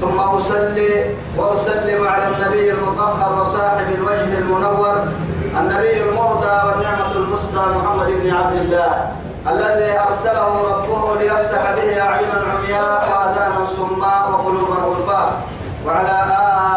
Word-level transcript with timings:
ثم 0.00 0.18
أصلي 0.20 1.04
وأسلم 1.36 2.08
على 2.08 2.24
النبي 2.28 2.72
المطهر 2.72 3.40
وصاحب 3.40 3.86
الوجه 3.94 4.38
المنور 4.38 4.96
النبي 5.60 6.02
المرضى 6.02 6.56
والنعمة 6.66 7.12
المصدى 7.16 7.60
محمد 7.76 8.06
بن 8.06 8.30
عبد 8.34 8.56
الله 8.60 9.10
الذي 9.48 9.98
أرسله 10.08 10.48
ربه 10.72 11.20
ليفتح 11.20 11.62
به 11.76 12.02
أعينا 12.02 12.38
عمياء 12.52 13.08
وآذانا 13.10 13.66
صماء 13.66 14.30
وقلوبا 14.30 14.74
غلفاء 14.74 15.32
وعلى 15.86 16.16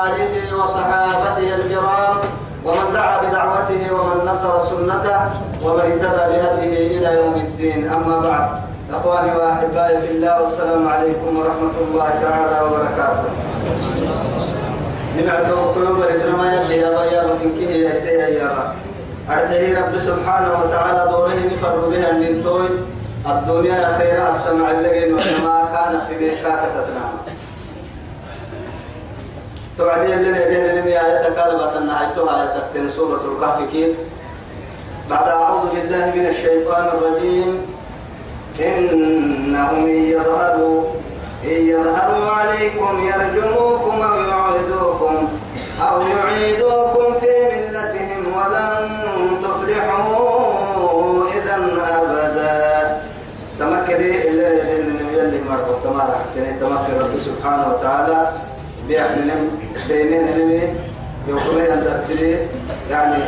آله 0.05 0.57
وصحابته 0.63 1.55
الكرام 1.55 2.17
ومن 2.65 2.93
دعا 2.93 3.17
بدعوته 3.21 3.93
ومن 3.93 4.25
نصر 4.29 4.63
سنته 4.63 5.19
ومن 5.63 5.79
اهتدى 5.79 6.23
بهديه 6.31 6.97
إلى 6.97 7.09
يوم 7.19 7.33
الدين. 7.35 7.91
أما 7.91 8.19
بعد 8.19 8.68
أخواني 8.93 9.31
وأحبائي 9.37 10.01
في 10.01 10.11
الله 10.11 10.41
والسلام 10.41 10.87
عليكم 10.87 11.37
ورحمة 11.37 11.75
الله 11.87 12.09
تعالى 12.21 12.65
وبركاته. 12.65 13.29
نبعته 15.17 15.73
قلوب 15.75 16.01
رجل 16.01 16.33
يلي 16.53 16.77
يا 16.77 16.89
بيا 16.89 17.23
وكن 17.23 17.51
كيه 17.57 17.89
يا 17.89 17.93
سيها 17.93 18.27
يا 18.27 18.73
أرده 19.29 19.81
رب 19.81 19.97
سبحانه 19.97 20.51
وتعالى 20.63 21.11
دوره 21.11 21.33
نفر 21.53 21.89
بها 21.89 22.11
النتوي 22.11 22.67
الدنيا 23.29 23.97
خير 23.97 24.29
السمع 24.29 24.71
اللقين 24.71 25.13
وما 25.13 25.69
كان 25.73 26.01
في 26.07 26.25
ميكاك 26.25 26.61
تتنام. 26.73 27.13
توعدي 29.77 30.13
اللي 30.13 30.29
ندين 30.31 30.65
لم 30.75 30.87
آية 30.87 31.29
كالبة 31.35 31.77
النهايتها 31.77 32.41
آية 32.41 32.59
تكتن 32.59 32.89
سورة 32.89 33.21
الكهف 33.31 33.95
بعد 35.09 35.27
أعوذ 35.27 35.69
بالله 35.73 36.05
من 36.15 36.25
الشيطان 36.25 36.87
الرجيم. 36.87 37.78
إنهم 38.61 39.85
إن 39.85 40.05
يظهروا 40.05 40.83
إن 41.45 41.49
يظهروا 41.49 42.29
عليكم 42.29 42.99
يرجموكم 43.07 44.01
أو 44.01 44.19
يعيدوكم 44.19 45.27
أو 45.81 46.01
يعيدوكم 46.01 47.19
في 47.19 47.27
ملتهم 47.51 48.23
ولن 48.37 48.89
تفلحوا 49.43 51.23
إذا 51.37 51.55
أبدا. 51.97 53.01
تمكري 53.59 54.27
اللي 54.27 54.61
اللي 55.21 55.39
مرحبا 55.49 55.79
تمارا 55.83 56.15
حكيني 56.19 56.59
تمكر 56.59 57.03
رب 57.03 57.17
سبحانه 57.17 57.73
وتعالى 57.73 58.29
بيحنن 58.87 59.49
بينين 59.87 60.37
نمي 60.37 60.61
يوكمي 61.27 61.73
أن 61.73 61.83
ترسلي. 61.83 62.47
يعني 62.91 63.23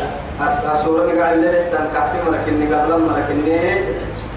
أسورة 0.76 1.20
قاعد 1.20 1.38
اللي 1.38 1.64
تنكافي 1.72 2.18
مركني 2.28 2.76
قبل 2.76 3.02
مركني 3.02 3.60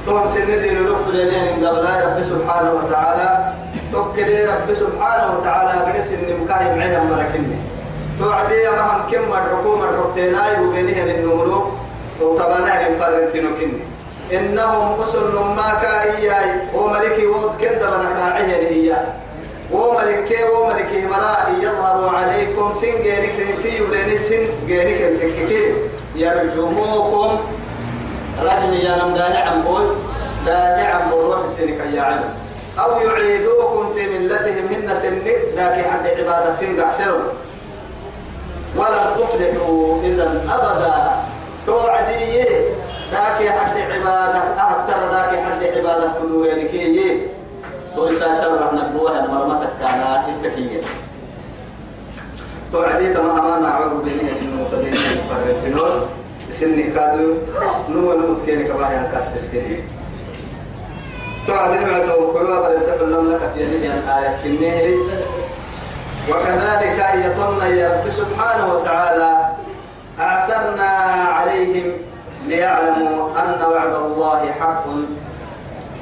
ثم 0.07 0.27
سن 0.35 0.47
دين 0.63 0.87
روح 0.87 0.99
لين 1.13 1.67
قبل 1.67 1.87
رب 2.07 2.23
سبحانه 2.23 2.73
وتعالى. 2.73 3.29
توكلي 3.93 4.45
رب 4.45 4.75
سبحانه 4.75 5.39
وتعالى. 5.39 5.73
قد 5.93 6.01
سن 6.01 6.21
مكاي 6.43 6.77
معي 6.77 6.99
مركني 7.11 7.57
توعدي 8.21 8.55
يا 8.55 8.71
مهم 8.71 9.01
كم 9.11 9.25
الحكومة 9.33 9.85
الحكتينا 9.91 10.61
وبينها 10.61 11.05
النور 11.05 11.73
وطبعا 12.21 12.89
نفرنتينو 12.91 13.51
كني 13.59 13.81
إنهم 14.33 15.01
أسن 15.03 15.35
ما 15.57 15.69
كاياي. 15.83 16.51
وملكي 16.75 17.27
وود 17.27 17.51
كندا 17.61 17.89
بنكراعيه 17.91 18.69
هي 18.71 18.97
وملكي 19.73 20.45
وملكي 20.45 21.07
مرائي. 21.07 21.55
يظهر 21.63 22.17
عليكم 22.17 22.73
سن 22.81 23.03
جينك 23.03 23.33
سنسي 23.39 23.81
ولين 23.81 24.19
سن 24.19 24.43
جينك 24.67 25.01
التككي 25.01 25.75
يرجموكم 26.17 27.39
رجل 28.43 28.75
يا 28.75 28.97
نم 28.97 29.15
داني 29.15 29.39
عم 29.39 29.63
بول 31.11 31.25
روح 31.25 31.47
سنك 31.47 31.81
يا 31.95 32.03
علم 32.03 32.25
أو 32.79 33.01
يعيدوكم 33.01 33.93
في 33.95 34.19
ملتهم 34.19 34.65
من 34.71 34.95
سنك 34.95 35.27
ذاك 35.57 35.87
حد 35.87 36.07
عبادة 36.07 36.51
سن 36.51 36.81
قحسروا 36.81 37.23
ولا 38.77 39.11
تفلحوا 39.19 40.03
إذا 40.03 40.45
أبدا. 40.51 40.95
توعدي 41.67 42.43
ذاك 43.13 43.49
حد 43.49 43.79
عبادة 43.79 44.71
أكثر 44.71 45.11
ذاك 45.13 45.39
حد 45.45 45.65
عبادة 45.77 46.13
تدور 46.21 46.47
لكي 46.47 47.21
تويسا 47.95 48.41
سبب 48.43 48.63
رحنا 48.63 48.91
بوها 48.97 49.27
مرمتك 49.27 49.69
كان 49.81 50.23
التكية 50.29 50.81
توعدي 52.73 53.15
تما 53.15 53.33
أمام 53.33 53.67
عبر 53.67 53.95
بيني 53.95 54.31
المتبين 54.43 54.93
المفرقين 54.93 55.79
سني 56.61 56.83
كادو 56.83 57.35
نو 57.89 58.13
نمت 58.19 58.45
كيني 58.47 58.65
كباهي 58.65 58.97
أنكسس 59.01 59.49
كيني 59.53 59.79
توعد 61.47 61.71
نبعته 61.71 62.33
كلها 62.33 62.61
برد 62.61 63.03
لم 63.13 63.31
لك 63.31 63.43
تيني 63.55 63.93
أن 63.93 64.09
آية 64.09 64.39
كنيه 64.43 64.97
وكذلك 66.31 67.01
أن 67.01 67.21
يطمنا 67.31 67.67
يا 67.69 67.89
رب 68.03 68.11
سبحانه 68.11 68.75
وتعالى 68.75 69.49
أعثرنا 70.21 70.91
عليهم 71.39 71.93
ليعلموا 72.47 73.29
أن 73.39 73.61
وعد 73.73 73.95
الله 73.95 74.41
حق. 74.61 74.85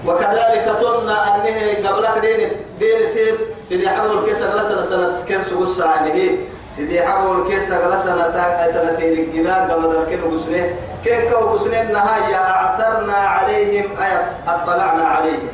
وكذلك 0.07 0.77
طلنا 0.81 1.37
أنه 1.37 1.89
قبلك 1.89 2.19
دين 2.21 2.49
دين 2.79 2.99
ثير 3.15 3.35
سيدي 3.69 3.89
حول 3.89 4.27
كيس 4.27 4.43
غلطة 4.43 4.83
سنة 4.83 5.13
كيس 5.29 5.53
غصة 5.53 5.89
عنه 5.89 6.31
سيدي 6.77 7.03
حول 7.03 7.49
كيس 7.49 7.69
سنة 7.69 7.97
سنة 8.69 8.99
الجداد 8.99 9.71
قبل 9.71 9.95
ذلك 9.97 10.21
غسنه 10.33 10.75
كين 11.05 11.31
كو 11.31 11.37
غسنه 11.37 11.81
النهاية 11.83 12.35
أعثرنا 12.37 13.13
عليهم 13.13 13.85
أي 14.03 14.13
أطلعنا 14.49 15.05
عليهم. 15.05 15.49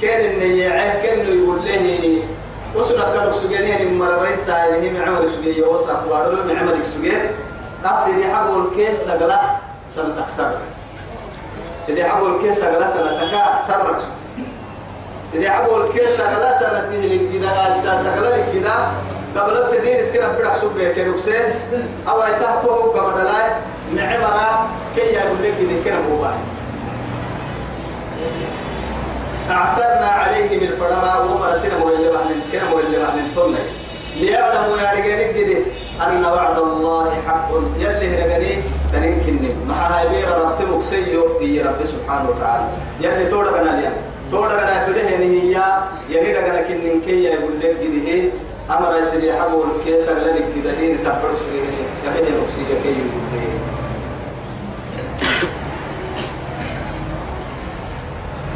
كين 0.00 0.20
النيعه 0.20 1.02
كين 1.02 1.18
يقول 1.18 1.64
له 1.64 2.22
وسنا 2.76 3.14
كانوا 3.14 3.32
سجنين 3.32 3.88
من 3.92 3.98
مربي 3.98 4.34
سائله 4.34 4.90
من 4.90 5.02
عمر 5.08 5.28
سجيه 5.28 5.66
وسق 5.66 6.12
وارو 6.12 6.42
من 6.42 6.58
عمر 6.58 6.76
سجيه 6.84 7.30
سيدي 8.04 8.24
حول 8.34 8.70
كيس 8.76 9.08
غلطة 9.08 9.56
سنة 9.88 10.14
أكثر 10.18 10.50
سيدي 11.86 12.04
أبو 12.06 12.26
الكيس 12.26 12.64
أغلا 12.64 12.90
سنة 12.90 13.10
تكا 13.20 13.58
سرق 13.68 14.00
سيدي 15.32 15.50
أغلا 16.20 16.58
سنة 16.58 16.88
تيجي 16.90 17.16
لكذا 17.16 17.76
أساس 17.76 18.06
أغلا 18.06 18.36
لكذا 18.36 18.92
قبل 19.36 19.52
التدين 19.56 20.12
كنا 20.14 20.28
بدأ 20.28 20.52
سبب 20.60 20.92
كنوكسه 20.96 21.54
أو 22.08 22.18
يتحته 22.22 22.92
كما 22.92 23.10
دلاي 23.22 23.50
نعمرة 23.94 24.68
كي 24.96 25.00
يقول 25.00 25.38
لك 25.42 25.54
كنا 25.84 25.96
هو 25.96 26.30
أعثرنا 29.50 30.06
عليهم 30.06 30.62
الفرما 30.62 31.18
وما 31.18 31.46
رسنا 31.54 31.78
مولي 31.78 32.10
بحن 32.10 32.40
كنا 32.52 32.70
مولي 32.70 32.98
بحن 32.98 33.18
طنة 33.36 33.58
ليعلموا 34.16 34.78
يا 34.78 34.92
رجال 34.92 35.34
كده 35.34 35.58
أن 36.06 36.24
وعد 36.24 36.58
الله 36.58 37.10
حق 37.26 37.50
يلي 37.78 38.08
هرجني 38.08 38.62
تنكني 38.92 39.54
مع 39.68 39.74
هاي 39.74 40.08
بير 40.08 40.28
رب 40.28 40.74
مكسيو 40.74 41.38
في 41.38 41.62
رب 41.62 41.84
سبحانه 41.84 42.28
وتعالى 42.30 42.68
يلي 43.00 43.30
تودا 43.30 43.50
بنا 43.50 43.80
ليا 43.80 43.92
تودا 44.30 44.54
بنا 44.54 44.86
كده 44.86 45.08
هي 45.08 45.62
يلي 46.08 46.32
دغنا 46.32 46.62
كنن 46.62 47.00
كي 47.06 47.24
يقول 47.24 47.60
لك 47.60 47.76
أمر 48.70 48.96
يسري 48.98 49.32
حبول 49.32 49.66
كيس 49.84 50.08
الذي 50.08 50.44
كده 50.56 50.72
هين 50.78 50.98
تفرش 51.04 51.40
لي 51.52 51.58
يبني 52.06 52.20
مكسيو 52.40 52.82
كي 52.82 52.88
يقول 52.88 53.22
لي. 53.32 53.48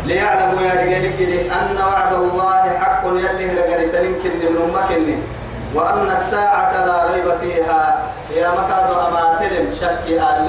ليعلموا 0.07 0.63
يا 0.63 0.73
رجال 0.75 1.19
كده 1.19 1.41
أن 1.61 1.77
وعد 1.89 2.13
الله 2.13 2.79
حق 2.79 3.03
يلي 3.07 3.51
هرجني 3.51 3.87
تنكني 3.87 4.51
من 4.51 4.73
مكني 4.75 5.17
وأن 5.75 6.17
الساعة 6.21 6.87
لا 6.87 7.13
ريب 7.15 7.39
فيها 7.41 8.07
يا 8.37 8.49
مكاد 8.51 8.91
أما 9.09 9.39
تلم 9.41 9.75
شك 9.81 10.07
آل 10.09 10.49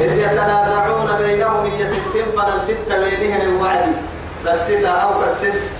إذ 0.00 0.18
يتنازعون 0.18 1.08
بينهم 1.18 1.66
فنن 2.36 2.62
ستة 2.64 2.98
بينهم 2.98 3.40
الوعد 3.40 3.92
بس 4.46 4.70
أو 4.70 5.08
كسس 5.22 5.70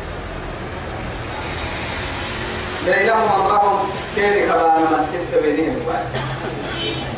بينهم 2.86 3.28
أمرهم 3.40 3.78
كيري 4.14 4.46
كبان 4.46 4.80
من 4.80 5.06
ستة 5.10 5.40
بينهم 5.42 5.76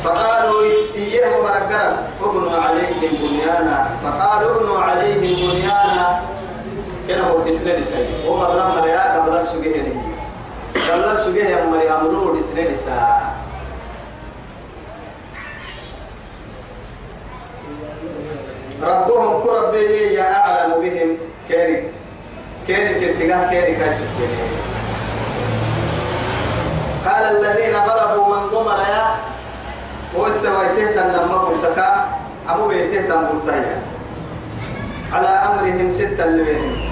فقالوا 0.03 0.63
إياه 0.95 1.41
مرقرا 1.41 2.07
ابنوا 2.23 2.61
عليهم 2.61 2.99
بنيانا. 3.21 3.89
فقالوا 4.03 4.55
ابنوا 4.61 4.79
عليهم 4.79 5.19
بنيانا. 5.21 6.21
كنا 7.07 7.27
هو 7.29 7.39
تسنة 7.39 7.73
لسي 7.73 8.05
ومرنا 8.27 8.67
مريا 8.67 9.19
قبل 9.19 9.47
سجيه 9.47 9.93
قال 10.89 11.19
سجيه 11.19 11.43
يا 11.43 11.65
مري 11.65 11.91
أمرور 11.91 12.41
سنين 12.41 12.77
ساعة 12.77 13.35
ربهم 18.83 19.43
كربي 19.43 20.13
يا 20.13 20.35
أعلم 20.35 20.81
بهم. 20.81 21.17
كانت 21.49 21.85
كانت 22.67 23.03
ابتغاء 23.03 23.49
كانت 23.51 23.79
كاشف 23.79 24.09
قال 27.05 27.23
الذين 27.35 27.73
ضربوا 27.87 28.25
من 28.35 28.43
ضمر 28.51 28.79
يا. 28.89 29.05
وانت 30.15 30.45
ويته 30.45 31.05
لما 31.15 31.35
قلتك 31.35 31.79
أبو 32.49 32.67
بيته 32.67 33.01
تنبوتايا 33.01 33.77
على 35.13 35.27
أمرهم 35.27 35.91
ستة 35.91 36.25
لبين 36.25 36.89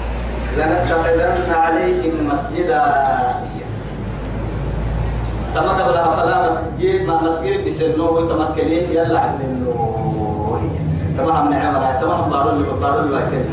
لنتخذن 0.56 1.52
عليهم 1.54 2.28
مسجدا. 2.32 2.82
تما 5.54 5.68
قبل 5.68 5.96
فلا 6.16 6.36
مسجد 6.48 7.06
ما 7.06 7.22
مسجد 7.22 7.68
بسنوه 7.68 8.28
تمكنين 8.28 8.90
يلا 8.92 9.20
عبد 9.20 9.40
النور. 9.40 10.60
تما 11.18 11.40
هم 11.40 11.50
نعمة 11.50 12.00
تما 12.00 12.14
هم 12.14 12.30
بارو 12.30 12.50
اللي 12.50 12.68
بارو 12.80 13.00
اللي 13.00 13.44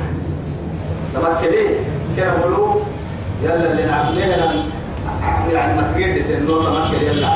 تمكنين 1.14 1.76
كنا 2.16 2.34
بلو 2.46 2.82
يلا 3.44 3.72
اللي 3.72 3.86
نعملنا. 3.86 4.75
يعني 5.52 5.82
مسجد 5.82 6.20
بسنوه 6.20 6.66
تمكن 6.66 7.06
يلا 7.06 7.30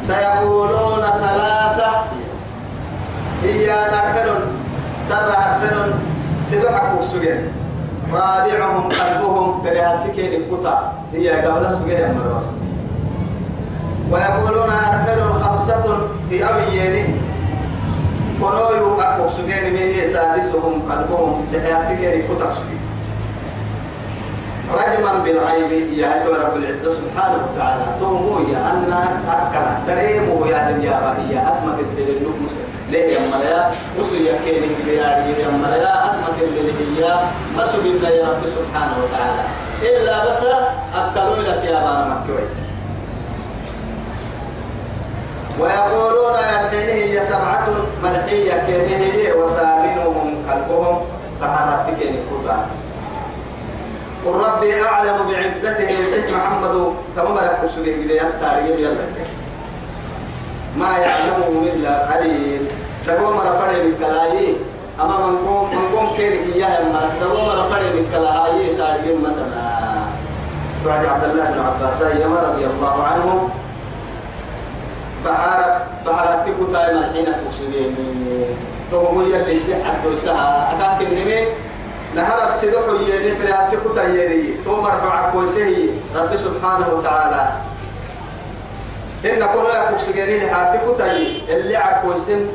سيقولون 0.00 1.02
ثلاثة. 1.02 1.90
هي 3.42 3.66
نحن 3.66 4.28
سر 5.08 5.32
حسن 5.32 5.92
سدحك 6.50 6.90
السجن 7.00 7.40
رابعهم 8.12 8.88
قلبهم 8.92 9.62
فرياتك 9.62 10.18
الكتا 10.18 10.92
هي 11.12 11.30
قبل 11.30 11.66
السجن 11.66 12.14
مرس 12.18 12.46
ويقولون 14.10 14.68
نحن 14.68 15.18
خمسة 15.42 15.84
في 16.30 16.44
أبيين. 16.44 17.20
كنوا 18.40 19.02
أكو 19.02 19.28
سجن 19.28 19.72
من 19.72 20.08
سادسهم 20.12 20.82
قلبهم 20.90 21.44
لحياتك 21.52 22.00
الكتا 22.04 22.54
سجن 22.54 22.83
رجما 24.72 25.12
بالغيب 25.24 25.92
يا 25.92 26.24
رب 26.26 26.56
العزة 26.56 26.94
سبحانه 26.94 27.38
وتعالى. 27.44 27.84
تومو 28.00 28.38
يا 28.52 28.58
أن 28.72 28.92
أكلا 29.28 29.78
دريمو 29.86 30.46
يا 30.46 30.70
دنيا 30.70 31.16
هي 31.28 31.52
أسمك 31.52 31.78
الدليل 31.80 32.26
مسلم 32.44 32.68
ليه 32.90 33.14
يا 33.14 33.20
ملايا 33.32 33.70
يكين 34.12 34.62
يا 34.86 35.08
يا 35.38 35.48
ملايا 35.48 36.10
أسمك 36.10 36.36
الدليل 36.42 36.74
هي 36.96 37.18
مسو 37.56 37.76
بالله 37.82 38.08
يا 38.08 38.24
رب 38.28 38.46
سبحانه 38.46 38.94
وتعالى. 39.02 39.42
إلا 39.82 40.30
بس 40.30 40.42
أكلوا 40.94 41.36
إلى 41.36 41.60
تيابان 41.60 42.10
مكويت. 42.10 42.56
ويقولون 45.60 46.36
يمكنه 46.52 46.92
هي 46.92 47.20
سبعة 47.20 47.66
ملحية. 48.02 48.62
هي 48.66 49.32
وثامنهم 49.32 50.36
قلبهم 50.50 50.98
فهذا 51.40 51.86
تكين 51.86 52.14
الكتاب 52.14 52.66
قل 54.24 54.34
ربي 54.34 54.82
أعلم 54.82 55.18
بعدته 55.28 55.90
الحج 56.00 56.34
محمد 56.34 56.94
تمام 57.16 57.36
لك 57.36 57.70
سجيه 57.76 57.96
إذا 58.04 58.14
يبتاري 58.14 58.82
يلا 58.82 59.06
ما 60.76 60.98
يعلمه 60.98 61.72
إلا 61.72 61.92
قليل. 62.12 62.62
تقوم 63.06 63.36
رفضي 63.38 63.82
من 63.82 63.94
كلاهي. 64.00 64.48
أما 65.00 65.16
من 65.26 65.36
قوم 65.46 65.70
من 65.70 65.96
قوم 65.96 66.16
كيرك 66.16 66.40
إياه 66.54 66.82
ما 66.82 67.10
تقوم 67.20 67.48
رفضي 67.48 67.88
من 67.96 68.04
كلاهي 68.12 68.76
تاريخ 68.76 69.16
مثلا 69.20 69.64
بعد 70.86 71.04
عبد 71.06 71.24
الله 71.24 71.44
بن 71.44 71.60
عباس 71.60 72.02
رضي 72.02 72.64
الله 72.66 73.04
عنه. 73.04 73.48
بحارة 75.24 75.86
بحارة 76.06 76.44
تكو 76.46 76.64
تايما 76.72 77.12
حين 77.12 77.24
تقصدين 77.24 77.96
تو 78.90 79.22
يلي 79.22 79.60
سحة 79.60 79.94
دوسها. 80.04 80.72
أكاك 80.72 81.08
النمي 81.08 81.40
نهرت 82.16 82.56
سيدوح 82.56 82.82
يلي 83.08 83.36
فريات 83.36 83.72
تكو 83.72 83.94
تايري 83.94 84.56
تو 84.64 84.80
مرفع 84.80 85.30
كويسه 85.30 85.88
رب 86.16 86.36
سبحانه 86.36 86.88
وتعالى. 86.94 87.52
إن 89.24 89.38
كنا 89.38 89.74
يقول 89.74 90.00
سجيرين 90.00 90.54
حاتكو 90.54 90.92
تاي 90.92 91.42
اللي 91.48 91.76
عكوسن 91.76 92.46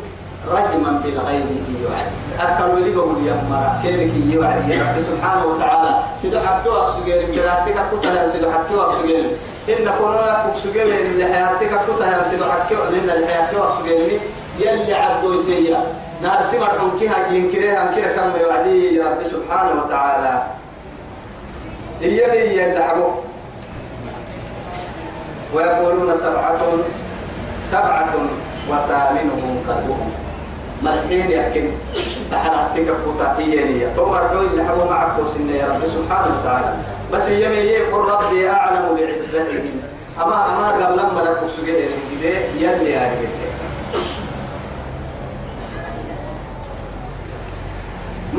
رجما 0.48 1.02
بالغيب 1.04 1.46
يوعد. 1.82 2.08
أكلوا 2.40 2.80
لي 2.80 2.92
بقول 2.96 3.28
يا 3.28 3.34
مرا 3.50 3.80
كيرك 3.84 4.12
يوعد. 4.26 4.72
رب 4.72 5.02
سبحانه 5.02 5.46
وتعالى. 5.46 5.96
سيدو 6.22 6.40
حكوا 6.40 6.84
أكسجيرين 6.84 7.30
براتك 7.32 7.78
كتلا 7.92 8.32
سيدو 8.32 8.52
حكوا 8.52 8.90
أكسجيرين 8.90 9.32
إن 9.70 9.86
كنا 10.00 10.26
يقول 10.28 10.58
سجيرين 10.58 11.06
اللي 11.06 11.26
حياتك 11.34 11.72
كتلا 11.88 12.30
سيدو 12.30 12.46
اللي 12.90 13.28
حياتك 13.28 13.56
أكسجيرين 13.56 14.20
يلي 14.60 14.94
عبدو 14.94 15.42
سيا 15.42 15.84
نار 16.24 16.44
سمر 16.44 16.72
أنكها 16.84 17.28
ينكرها 17.32 17.90
أنكرها 17.90 18.12
كم 18.16 18.42
يوعدي 18.42 18.96
يا 18.96 19.06
رب 19.10 19.24
سبحانه 19.24 19.84
وتعالى. 19.84 20.44
إيالي 22.02 22.58
يلي 22.58 22.84
حبوك 22.84 23.24
ويقولون 25.54 26.16
سبعة 26.16 26.60
سبعة 27.72 28.14
وثامنهم 28.70 29.64
قلبهم. 29.68 30.12
ملحين 30.84 31.32
يحكي 31.32 31.72
بحراتك 32.32 32.92
فتاكية 32.92 33.88
تمر 33.96 34.28
حول 34.28 34.46
اللي 34.46 34.64
حبوا 34.64 34.86
معك 34.86 35.20
وسنة 35.20 35.54
يا 35.54 35.68
رب 35.68 35.86
سبحانه 35.86 36.40
وتعالى. 36.40 36.74
بس 37.14 37.30
يمي 37.30 37.56
يقول 37.56 38.10
ربي 38.10 38.50
أعلم 38.50 38.96
بعزتهم. 38.96 39.82
أما 40.22 40.46
أما 40.50 40.86
قبل 40.86 40.98
لما 40.98 41.20
لك 41.20 41.40
سجيه 41.58 41.88
يلي 42.60 42.92
يا 42.92 43.12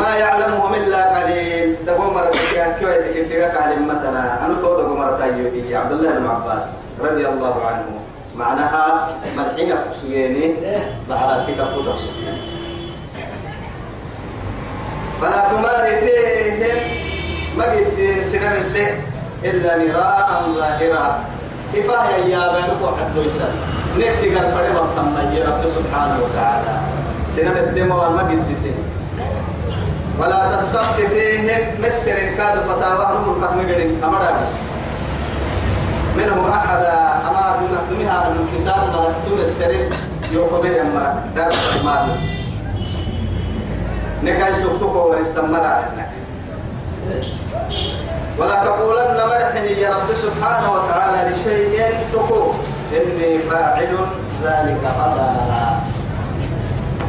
ما 0.01 0.17
يعلمهم 0.17 0.75
إلا 0.75 1.01
قليل. 1.17 1.77
دقوا 1.87 2.13
مرة 2.15 2.33
كيف 2.33 2.83
يتكفيك 2.83 3.43
قال 3.43 3.83
مثلا. 3.87 4.47
أنا 4.47 4.55
تو 4.61 4.77
دقوا 4.81 5.19
تايوبي 5.19 5.77
عبد 5.77 5.93
الله 5.93 6.11
بن 6.19 6.27
عباس 6.27 6.65
رضي 7.01 7.29
الله 7.29 7.55
عنه. 7.67 7.87
معناها 8.37 9.09
ملحين 9.37 9.75
كسويني 9.77 10.55
بحراتك 11.11 11.55
فتح 11.55 11.99
فلا 15.21 15.41
تماري 15.51 15.95
فيهم 16.01 16.79
ما 17.59 17.65
قد 17.65 17.99
سنن 18.33 18.55
الله 18.65 18.91
إلا 19.45 19.71
مراء 19.77 20.29
ظاهرا. 20.57 21.07
إفاه 21.77 22.09
يا 22.33 22.53
بينك 22.53 22.81
وحد 22.83 23.17
يسال 23.17 23.53
نبتي 23.99 24.29
قال 24.35 24.47
فريضة 24.53 24.85
تم 24.97 25.17
رب 25.47 25.63
سبحانه 25.77 26.17
وتعالى. 26.25 26.75
سنن 27.37 27.57
الدم 27.57 27.91
والما 27.91 28.23
قد 28.23 28.55
سنن 28.55 28.90
ولا 30.21 30.57
تستفت 30.57 31.01
فيهم 31.01 31.49
مسر 31.83 32.13
كاد 32.37 32.59
فتاوى 32.59 33.19
نور 33.27 33.37
كمجرين 33.49 34.05
أمرا 34.05 34.31
منهم 36.17 36.51
أحد 36.51 36.85
أما 37.29 37.57
دمها 37.91 38.29
من 38.29 38.49
كتاب 38.55 38.83
مرتون 38.95 39.41
السرين 39.41 39.91
يوم 40.33 40.61
من 40.63 40.71
يمرا 40.71 41.23
دار 41.37 41.53
المال 41.81 42.07
نكاي 44.23 44.55
سفتوك 44.55 44.95
ورستمر 44.95 45.61
عنك 45.65 46.09
ولا 48.39 48.65
تقولن 48.65 49.17
مرحني 49.29 49.81
يا 49.81 49.91
رب 49.91 50.15
سبحانه 50.15 50.73
وتعالى 50.73 51.31
لشيء 51.35 51.85
تقول. 52.13 52.55
إني 52.93 53.39
فاعل 53.39 53.97
ذلك 54.45 54.81
غدا 54.99 55.81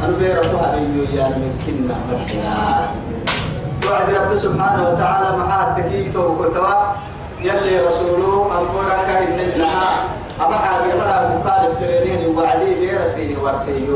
أنا 0.03 0.17
بيرتها 0.20 0.75
يا 1.13 1.27
من 1.29 1.51
كنا 1.65 1.96
مرحنا 2.10 2.89
وعد 3.88 4.13
رب 4.13 4.36
سبحانه 4.38 4.89
وتعالى 4.89 5.38
مع 5.38 5.67
التكيت 5.67 6.15
وكتوا. 6.15 6.81
يلي 7.41 7.79
رسوله 7.88 8.46
أمورك 8.58 9.10
إذن 9.22 9.39
الله 9.39 9.81
أما 10.41 10.55
حاجة 10.58 10.81
مرة 10.98 11.41
بقال 11.43 11.72
السريرين 11.72 12.38
وعدي 12.38 12.75
بيرسيني 12.79 13.36
ورسيني 13.38 13.88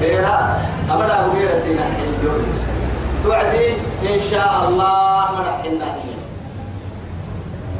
بيرا 0.00 0.60
أما 0.90 1.02
لا 1.04 1.28
بيرسيني 1.28 1.80
توعدي 3.24 3.68
إن 4.14 4.20
شاء 4.30 4.64
الله 4.68 5.28
مرحنا 5.38 5.94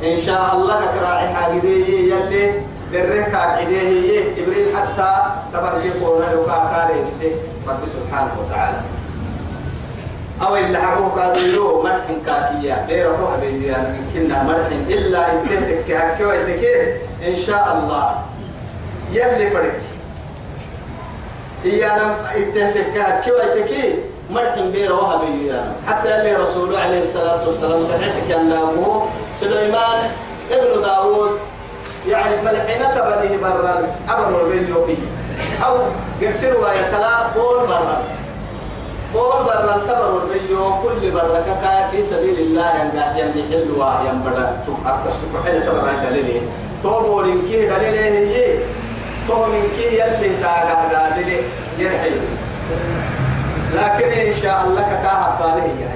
إن 0.05 0.21
شاء 0.21 0.55
الله 0.57 0.81
كراعي 0.95 1.29
حاجة 1.29 1.65
يلي 1.65 2.53
درك 2.93 3.35
عديه 3.35 4.21
إبريل 4.39 4.77
حتى 4.77 5.13
تبرك 5.53 5.85
يقول 5.85 6.23
لك 6.23 6.47
كاري 6.47 7.05
بسي 7.09 7.31
رب 7.69 7.79
سبحانه 7.87 8.33
وتعالى. 8.41 8.81
أو 10.43 10.57
اللي 10.57 10.79
حبوك 10.79 11.19
قالوا 11.19 11.83
مرحن 11.85 12.21
كاتية 12.27 12.87
غير 12.89 13.11
روح 13.21 13.35
بيدي 13.41 13.75
كنا 14.15 14.43
مرحن. 14.43 14.85
إلا 14.89 15.33
إن 15.33 15.45
تهتك 15.49 15.91
هكوا 15.91 16.33
إن 17.27 17.37
شاء 17.37 17.79
الله. 17.79 18.19
يلي 19.13 19.51
فرق. 19.51 19.81
إيانا 21.65 22.37
إن 22.37 22.55
تهتك 22.55 22.97
هكوا 22.97 23.55
مرحم 24.31 24.71
بير 24.71 24.93
وهبي 24.93 25.47
يعني 25.47 25.71
حتى 25.87 26.17
اللي 26.17 26.37
رسول 26.37 26.77
عليه 26.77 27.01
الصلاة 27.01 27.47
والسلام 27.47 27.83
صحيح 27.83 28.15
كان 28.29 28.53
سليمان 29.41 30.11
ابن 30.51 30.83
داود 30.83 31.39
يعني 32.09 32.43
ملحينة 32.45 32.95
بنيه 32.95 33.37
برا 33.43 33.75
أمر 34.11 34.41
البيوبي 34.53 34.99
أو 35.65 35.77
يكسروا 36.21 36.73
يتلا 36.73 37.29
بول 37.35 37.67
برا 37.67 38.03
بول 39.15 39.45
برا 39.45 39.77
تبر 39.89 40.23
البيو 40.23 40.71
كل 40.83 41.11
برا 41.11 41.41
كاكا 41.41 41.89
في 41.91 42.03
سبيل 42.03 42.39
الله. 42.39 42.73
ينجح 42.81 43.17
ينجح 43.17 43.45
حلوة 43.51 44.01
ينبرا 44.09 44.57
تبقى 44.67 44.99
السكوحية 45.09 45.61
تبرا 45.61 46.11
دليل 46.11 46.43
توبو 46.83 47.21
لنكي 47.21 47.67
دليل 47.67 48.29
هي. 48.29 48.59
تو 49.29 49.47
لنكي 49.47 49.87
يلي 50.01 50.31
تاقا 50.43 51.21
دليل 51.21 51.43
يرحي 51.79 52.11
لكن 53.75 54.09
إن 54.29 54.33
شاء 54.43 54.65
الله 54.67 54.81
كاها 54.81 55.39
بالي 55.41 55.83
يا 55.83 55.91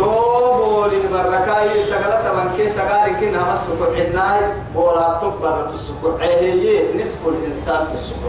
توبو 0.00 0.86
لبركاي 0.86 1.84
سقلت 1.84 2.24
من 2.32 2.56
كي 2.56 2.68
سقال 2.68 3.20
كنا 3.20 3.40
مسكو 3.52 3.84
حناي 3.92 4.40
ولا 4.74 5.20
تكبر 5.20 5.68
تسكو 5.68 6.16
هي؟ 6.20 6.96
نصف 6.96 7.20
الإنسان 7.28 7.86
تسكو 7.92 8.28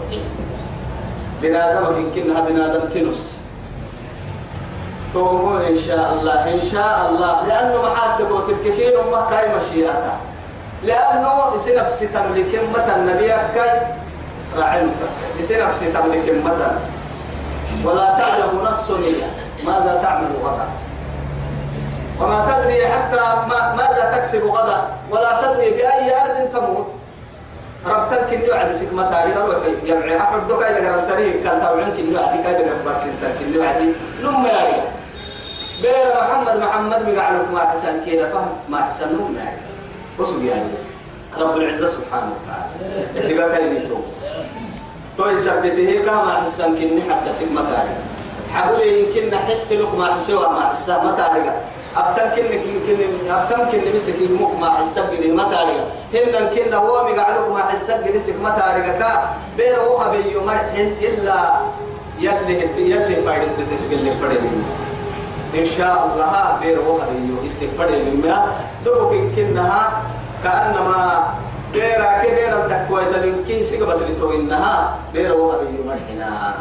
بنادم 1.41 1.85
إن 1.95 2.11
كنا 2.15 2.39
بنادم 2.43 2.89
تنس. 2.93 3.39
توبو 5.13 5.57
إن 5.57 5.77
شاء 5.77 6.13
الله 6.13 6.53
إن 6.53 6.61
شاء 6.71 7.09
الله. 7.09 7.47
لأنه 7.47 7.75
محاتب 7.87 8.31
وتككين 8.31 8.93
وما 8.99 9.27
كاي 9.31 9.55
مشيئته 9.55 10.15
لأنه 10.83 11.55
يصير 11.55 11.83
نفسي 11.83 12.07
تملك 12.07 12.51
متى 12.73 12.95
النبي 12.95 13.31
كاي 13.55 13.71
راعينك 14.57 14.99
يصير 15.39 15.67
نفسي 15.67 15.91
تملك 15.91 16.27
متى 16.45 16.71
ولا 17.85 18.05
تعلم 18.19 18.59
نفس 18.71 18.91
ماذا 19.65 19.99
تعمل 20.03 20.27
غدا. 20.43 20.67
وما 22.21 22.39
تدري 22.51 22.87
حتى 22.87 23.15
ما 23.49 23.75
ماذا 23.75 24.11
تكسب 24.17 24.43
غدا 24.45 24.87
ولا 25.11 25.41
تدري 25.41 25.69
بأي 25.69 26.21
أرض 26.21 26.49
تموت. 26.53 26.87
رب 27.85 28.09
تمكن 28.11 28.41
يوعد 28.45 28.75
سك 28.75 28.93
ما 28.93 29.03
تاري 29.11 29.33
روحي 29.33 29.73
يمعي 29.91 30.17
أحد 30.17 30.47
دوكا 30.47 30.69
إذا 30.69 30.89
قرأت 30.91 31.03
الطريق 31.03 31.43
كان 31.43 31.59
تاوعين 31.61 31.91
كن 31.97 32.13
يوعد 32.13 32.43
كاي 32.43 32.53
دقا 32.53 32.75
برسين 32.85 33.13
تمكن 33.21 33.53
يوعد 33.55 33.81
نم 34.23 34.45
ياري 34.45 34.81
بير 35.81 36.05
محمد 36.21 36.55
محمد 36.63 37.05
بقعلك 37.05 37.47
ما 37.53 37.59
حسن 37.59 38.05
كينا 38.05 38.29
فهم 38.29 38.49
ما 38.69 38.77
حسن 38.77 39.07
نم 39.17 39.35
ياري 39.37 39.57
وسو 40.19 40.37
يعني 40.41 40.69
رب 41.39 41.57
العزة 41.57 41.87
سبحانه 41.87 42.31
وتعالى. 42.37 43.19
اللي 43.19 43.33
بقى 43.33 43.57
كلمته 43.57 44.01
تو 45.17 45.29
يثبته 45.29 46.05
كما 46.05 46.33
حسن 46.41 46.75
كن 46.77 47.01
حتى 47.11 47.33
سك 47.33 47.51
ما 47.51 47.61
تاري 47.61 47.95
حقولي 48.53 48.89
يمكن 49.03 49.29
نحس 49.35 49.71
لك 49.71 49.95
ما 49.97 50.13
حسوا 50.15 50.47
ما 50.49 50.61
حسا 50.69 50.97
ما 51.03 51.11
تاري 51.17 51.51
أبتم 51.97 52.27
كن 52.35 52.47
كن 52.87 53.31
أبتم 53.31 53.71
كن 53.71 53.83
مسك 53.95 54.15
يمك 54.21 54.63
حسب 54.79 55.11
جدي 55.11 55.31
ما 55.31 55.43
تاريخ. 55.43 55.83
هم 56.13 56.55
كن 56.55 56.73
هو 56.73 56.93
مقعلك 57.03 57.49
ما 57.51 57.63
حسب 57.63 58.03
جدي 58.07 58.19
سك 58.19 58.35
ما 58.43 58.49
تاريخ. 58.49 58.85
كا 58.99 59.35
بير 59.57 59.75
هو 59.75 59.97
خبي 59.97 60.31
يمرحن 60.35 60.95
إلا 61.01 61.39
يلي 62.19 62.91
يلي 62.91 63.15
فايد 63.25 63.51
تسجل 63.71 63.99
اللي 63.99 64.13
فايد 64.21 64.43
إن 65.55 65.65
شاء 65.77 65.97
الله 66.07 66.57
بير 66.61 66.79
هو 66.79 66.97
خبي 66.97 67.17
يلي 67.17 67.67
فايد 67.77 68.25
ما 68.25 68.47
دوك 68.85 69.11
كنها 69.35 70.01
كأنما 70.43 71.33
بير 71.73 71.99
أكيد 71.99 72.33
بير 72.35 72.53
التقوى 72.57 73.05
تلين 73.05 73.43
كي 73.47 73.63
سكبت 73.63 73.99
لتو 74.09 74.31
إنها 74.31 74.95
بير 75.13 75.31
هو 75.33 75.51
خبي 75.51 75.75
يمرحنا 75.83 76.53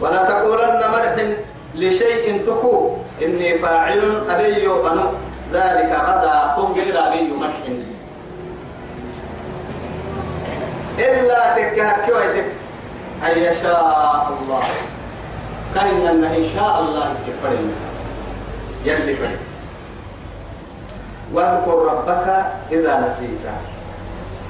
ولا 0.00 0.24
تقولن 0.24 0.80
مرحن 0.92 1.36
لشيء 1.76 2.46
تكو. 2.46 2.96
إني 3.22 3.58
فاعل 3.58 4.24
أبي 4.30 4.66
أنو 4.66 5.06
ذلك 5.52 5.90
غدا. 6.08 6.52
ثم 6.56 6.72
غير 6.72 6.96
أبي 7.08 7.32
محن 7.32 7.84
إلا 10.98 11.40
تكهك 11.56 12.08
ويتك 12.08 12.48
أن 13.24 13.38
يشاء 13.38 14.32
الله. 14.40 14.62
كان 15.74 15.86
أن 16.06 16.24
إن 16.24 16.46
شاء 16.54 16.80
الله 16.80 17.14
تفرن 17.26 17.72
يلي 18.84 19.14
فرن. 19.14 19.38
واذكر 21.32 21.78
ربك 21.92 22.46
إذا 22.72 23.06
نسيت. 23.06 23.44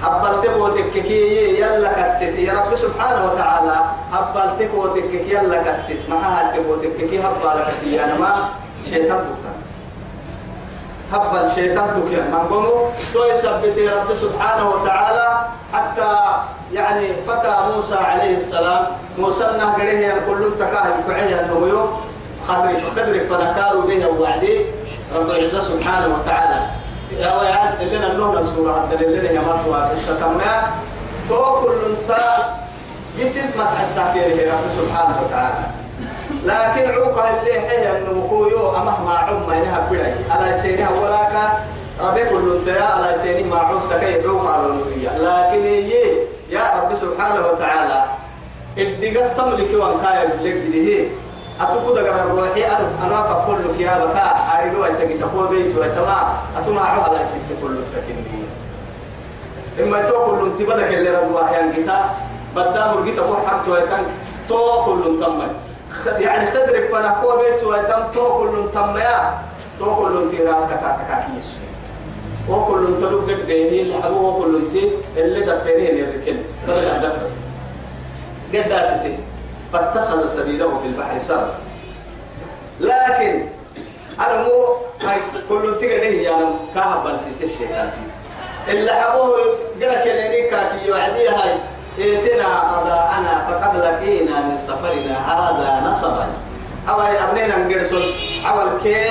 حبلت 0.03 0.51
بوتك 0.51 0.93
كي 0.93 1.61
يلا 1.61 1.93
كسيت 2.03 2.39
يا 2.39 2.53
رب 2.53 2.77
سبحانه 2.77 3.33
وتعالى. 3.33 3.77
حبلت 4.13 4.71
بوتك 4.75 5.11
كي 5.11 5.35
يلا 5.35 5.63
كسيت 5.63 6.11
ما 6.11 6.17
حد 6.21 6.59
بوتك 6.59 6.97
كي 7.11 7.23
حبلك 7.23 7.69
كي 7.85 8.05
أنا 8.05 8.15
ما 8.15 8.49
شيطان 8.91 9.19
بوتك 9.19 9.57
حبل 11.13 11.51
شيطان 11.55 11.89
تك 11.89 12.33
ما 12.33 12.39
قوموا 12.39 12.91
تو 13.15 13.25
يثبت 13.25 13.77
يا 13.79 13.95
رب 14.03 14.15
سبحانه 14.15 14.71
وتعالى 14.71 15.47
حتى 15.73 16.13
يعني 16.73 17.09
فتى 17.29 17.55
موسى 17.75 17.95
عليه 17.95 18.35
السلام 18.35 18.87
موسى 19.19 19.45
نهجره 19.45 20.15
كل 20.29 20.51
تكاه 20.59 20.87
كعيه 21.09 21.41
انه 21.41 21.67
يوم 21.69 22.01
خضر 22.49 22.77
خضر 22.79 23.21
فنكاروا 23.31 23.83
به 23.83 24.07
وعدي 24.07 24.61
رب 25.15 25.31
العزة 25.31 25.61
سبحانه 25.61 26.09
وتعالى. 26.15 26.61
يا 27.13 27.33
ويا 27.41 27.85
لنا 27.85 28.13
النور 28.13 28.39
السورة 28.41 28.73
عبد 28.73 29.03
لنا 29.03 29.31
يا 29.31 29.41
مطوى 29.41 29.93
استتمنا 29.93 30.67
تو 31.29 31.61
كل 31.61 31.73
انت 31.91 32.17
جدت 33.19 33.57
مسح 33.57 33.81
السافير 33.81 34.53
رب 34.53 34.65
سبحانه 34.79 35.17
وتعالى 35.27 35.65
لكن 36.45 36.91
عوقها 36.95 37.41
اللي 37.41 37.61
حي 37.61 37.99
انه 37.99 38.27
كويو 38.31 38.77
امه 38.77 39.05
ما 39.05 39.15
عم 39.19 39.51
انها 39.51 39.89
بداي 39.91 40.15
على 40.31 40.59
سينها 40.63 40.91
ولاك 40.91 41.33
ربي 42.01 42.25
كل 42.25 42.59
انت 42.59 42.81
على 42.83 43.19
سيني 43.23 43.43
ما 43.43 43.57
عوق 43.59 43.83
سكي 43.91 44.27
عوق 44.27 44.51
على 44.51 44.67
لكن 45.19 45.67
يا 46.51 46.65
رب 46.83 46.95
سبحانه 46.95 47.47
وتعالى 47.47 48.05
الدقة 48.79 49.29
تملك 49.29 49.71
وان 49.75 49.95
كايا 50.05 50.25
لك 50.43 50.53
دي 50.73 51.09
أتوكو 51.61 51.95
دقر 51.95 52.23
الروحي 52.23 52.65
أنا 52.67 52.89
أنا 53.07 53.23
فكل 53.23 53.57
لك 53.65 53.81
يا 53.81 54.05
بكا 54.05 54.23
أريدو 54.61 54.85
أن 54.85 54.99
تجي 54.99 55.19
تقول 55.19 55.49
بيت 55.49 55.77
وتما 55.79 56.35
أتوما 56.59 56.81
عروها 56.81 57.09
على 57.09 57.19
ست 57.25 57.49
كل 57.63 57.77
تكني 57.95 58.45
إما 59.81 60.03
تو 60.11 60.27
كل 60.27 60.47
أنت 60.47 60.63
بدك 60.63 60.95
اللي 60.95 61.11
ربوا 61.11 61.45
أحيان 61.45 61.73
جتا 61.73 62.11
بدام 62.57 62.99
الجتا 62.99 63.23
هو 63.23 63.37
حبت 63.47 63.69
ويتن 63.69 64.03
تو 64.49 64.85
كل 64.85 65.21
تم. 65.21 65.43
يعني 66.21 66.51
خدر 66.51 66.89
فنا 66.93 67.17
كو 67.23 67.37
بيت 67.39 67.65
ويتم 67.65 68.03
تو 68.15 68.39
كل 68.39 68.69
تم 68.75 68.97
يا. 68.97 69.39
تو 69.79 69.97
كل 69.97 70.23
أنت 70.23 70.41
راك 70.41 70.71
تكا 70.71 70.97
تكا 70.99 71.25
كيس 71.35 71.53
وكل 72.49 72.87
أنت 72.87 73.03
لو 73.13 73.19
قد 73.19 73.47
ديني 73.47 73.81
اللي 73.83 73.95
حبوا 74.03 74.31
وكل 74.33 74.57
أنت 74.57 74.93
اللي 75.17 75.41
دفيني 75.41 75.91
اللي 75.91 76.03
ركن. 76.03 76.37
بدك 76.69 76.97
دفر 77.03 77.27
قد 78.55 79.19
فاتخذ 79.73 80.29
سبيله 80.29 80.79
في 80.79 80.87
البحر 80.87 81.19
سرا. 81.19 81.55
لكن 82.81 83.45
أنا 84.21 84.43
مو 84.43 84.77
كل 85.49 85.79
تيجي 85.81 85.99
ده 85.99 86.05
يعني 86.05 86.45
كهب 86.75 87.05
بالسيس 87.05 87.43
الشيطان 87.43 87.91
اللي 88.69 88.91
أبوه 88.91 89.37
قال 89.83 90.05
كلامي 90.05 90.43
كاكي 90.51 90.87
يوعدي 90.89 91.29
هاي. 91.29 91.55
ائتنا 91.99 92.79
أضاءنا 92.79 93.47
فقد 93.49 93.77
لقينا 93.77 94.41
من 94.41 94.57
سفرنا 94.57 95.17
هذا 95.29 95.91
نصبا. 95.91 96.27
أو 96.89 97.01
أبنينا 97.01 97.59
نقرسل 97.59 98.13
أول 98.47 98.81
كي 98.83 99.05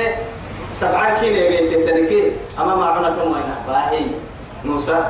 سبعة 0.75 1.19
كي 1.19 1.29
نجيت 1.29 1.89
تنكي 1.89 2.31
أما 2.59 2.75
ما 2.75 2.85
عنا 2.85 3.09
كم 3.09 3.31
وين؟ 3.31 3.43
باهي. 3.67 4.05
موسى. 4.65 5.05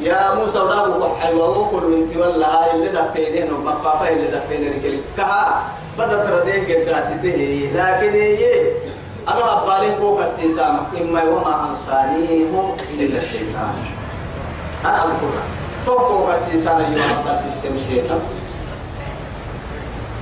يا 0.00 0.34
موسى 0.34 0.58
ودابو 0.58 1.04
وحي 1.04 1.34
وقول 1.34 1.94
انت 1.94 2.16
ولا 2.16 2.74
اللي 2.74 2.88
دفينين 2.88 3.52
ومخافة 3.52 4.08
اللي 4.08 4.26
دفينين 4.26 4.72
رجل 4.72 5.00
كها 5.16 5.62
بدأ 5.98 6.24
ترديه 6.24 6.84
قداسته 6.84 7.70
لكن 7.74 8.12
هي 8.12 8.72
أنا 9.28 9.62
أبالي 9.62 9.96
فوق 9.96 10.20
السيسام 10.20 10.86
إما 11.00 11.22
وما 11.22 11.68
أنصانيه 11.68 12.74
إلا 12.98 13.18
الشيطان. 13.22 13.74
أنا 14.84 15.04
أذكر. 15.04 15.32
فوق 15.86 16.30
السيسام 16.34 16.80
يوم 16.80 17.02
أبال 17.26 17.40
سيسام 17.50 17.76
الشيطان 17.76 18.20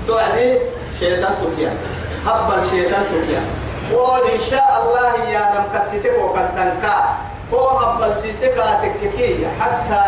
توعدي 0.06 0.58
شيطان 1.00 1.34
تكيا. 1.42 1.72
هبل 2.26 2.70
شيطان 2.70 3.04
تكيا. 3.12 3.42
قول 3.92 4.30
إن 4.30 4.40
شاء 4.50 4.82
الله 4.82 5.30
يا 5.30 5.54
نم 5.54 5.78
كسيتك 5.78 6.12
وكتنكا. 6.22 7.16
هو 7.54 7.66
قبل 7.66 8.16
سيسكا 8.16 8.80
تككية 8.82 9.46
حتى 9.60 10.02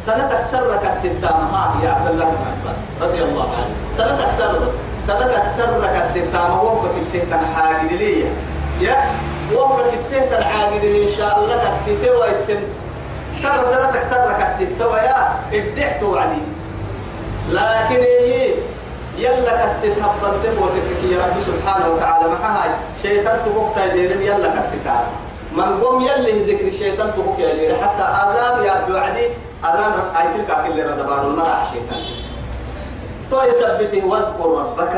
سنتك 0.00 0.40
سرك 0.50 0.92
الستة. 0.96 1.36
مها 1.36 1.74
يا 1.84 1.90
عبد 1.90 2.10
الله 2.10 2.24
بن 2.24 2.44
عباس؟ 2.52 2.76
رضي 3.02 3.22
الله 3.22 3.48
عنه. 3.56 3.74
سنتك 3.96 4.30
سرك. 4.38 4.68
سنتك 5.06 5.44
سرك 5.56 6.02
الستة. 6.04 6.48
ما 6.48 6.60
وقت 6.60 6.90
التهت 6.96 7.40
الحاجد 7.40 7.92
لي. 7.92 8.24
يا 8.80 8.96
وقت 9.54 9.92
التهت 9.92 10.38
الحاجد 10.38 10.84
إن 10.84 11.08
شاء 11.16 11.38
الله 11.38 11.56
كالستة 11.56 12.18
ويتم. 12.18 12.62
سر 13.42 13.64
سنتك 13.72 14.02
سرك 14.10 14.48
الستة. 14.48 14.88
ويا 14.88 15.28
ادعت 15.52 16.02
علي 16.02 16.42
لكن 17.50 18.02
إيه؟ 18.02 18.54
يلا 19.18 19.66
كسيت 19.66 19.98
هبلت 19.98 20.46
بوتك 20.58 21.12
يا 21.12 21.40
سبحانه 21.40 21.88
وتعالى 21.94 22.28
ما 22.28 22.62
هاي. 22.62 22.70
شيطان 23.02 23.38
تبوك 23.46 23.68
تديرن 23.76 24.22
يلا 24.22 24.60
كسيت 24.60 24.86
من 25.56 25.80
قوم 25.84 26.00
يلي 26.00 26.32
ذكر 26.48 26.66
الشيطان 26.66 27.12
تبوك 27.12 27.36
دير 27.36 27.76
حتى 27.76 28.02
آذان 28.02 28.64
يا 28.64 28.94
وعدي 28.94 29.26
آذان 29.64 29.92
آيتك 30.16 30.48
كل 30.48 30.76
ردبان 30.80 31.20
المرأة 31.26 31.64
شيطان. 31.72 32.02
تو 33.30 33.42
يثبته 33.42 34.06
واذكر 34.06 34.48
ربك 34.60 34.94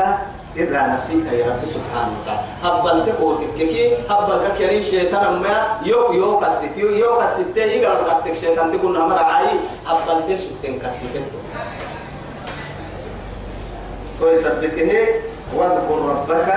إذا 0.55 0.87
نسيت 0.87 1.27
يا 1.33 1.45
رب 1.51 1.59
سبحانه 1.67 2.11
وتعالى. 2.15 2.47
هبل 2.63 3.05
تقوتك 3.05 3.55
كي 3.57 4.07
هبل 4.09 4.47
كريم 4.57 4.83
شيطان 4.83 5.43
ما 5.43 5.83
يو 5.83 6.13
يو 6.13 6.39
كسيت 6.39 6.77
يو 6.77 6.89
يو 6.89 7.19
كسيت. 7.19 7.57
يقرب 7.57 8.07
لك 8.07 8.33
شيطان 8.33 8.71
تقول 8.71 8.95
نمر 8.95 9.19
عاي 9.19 9.59
هبل 9.87 10.17
تسوتين 10.27 10.79
كسيت. 10.79 11.15
تو 14.19 14.27
يثبته 14.31 14.91
واذكر 15.55 15.99
ربك 16.11 16.49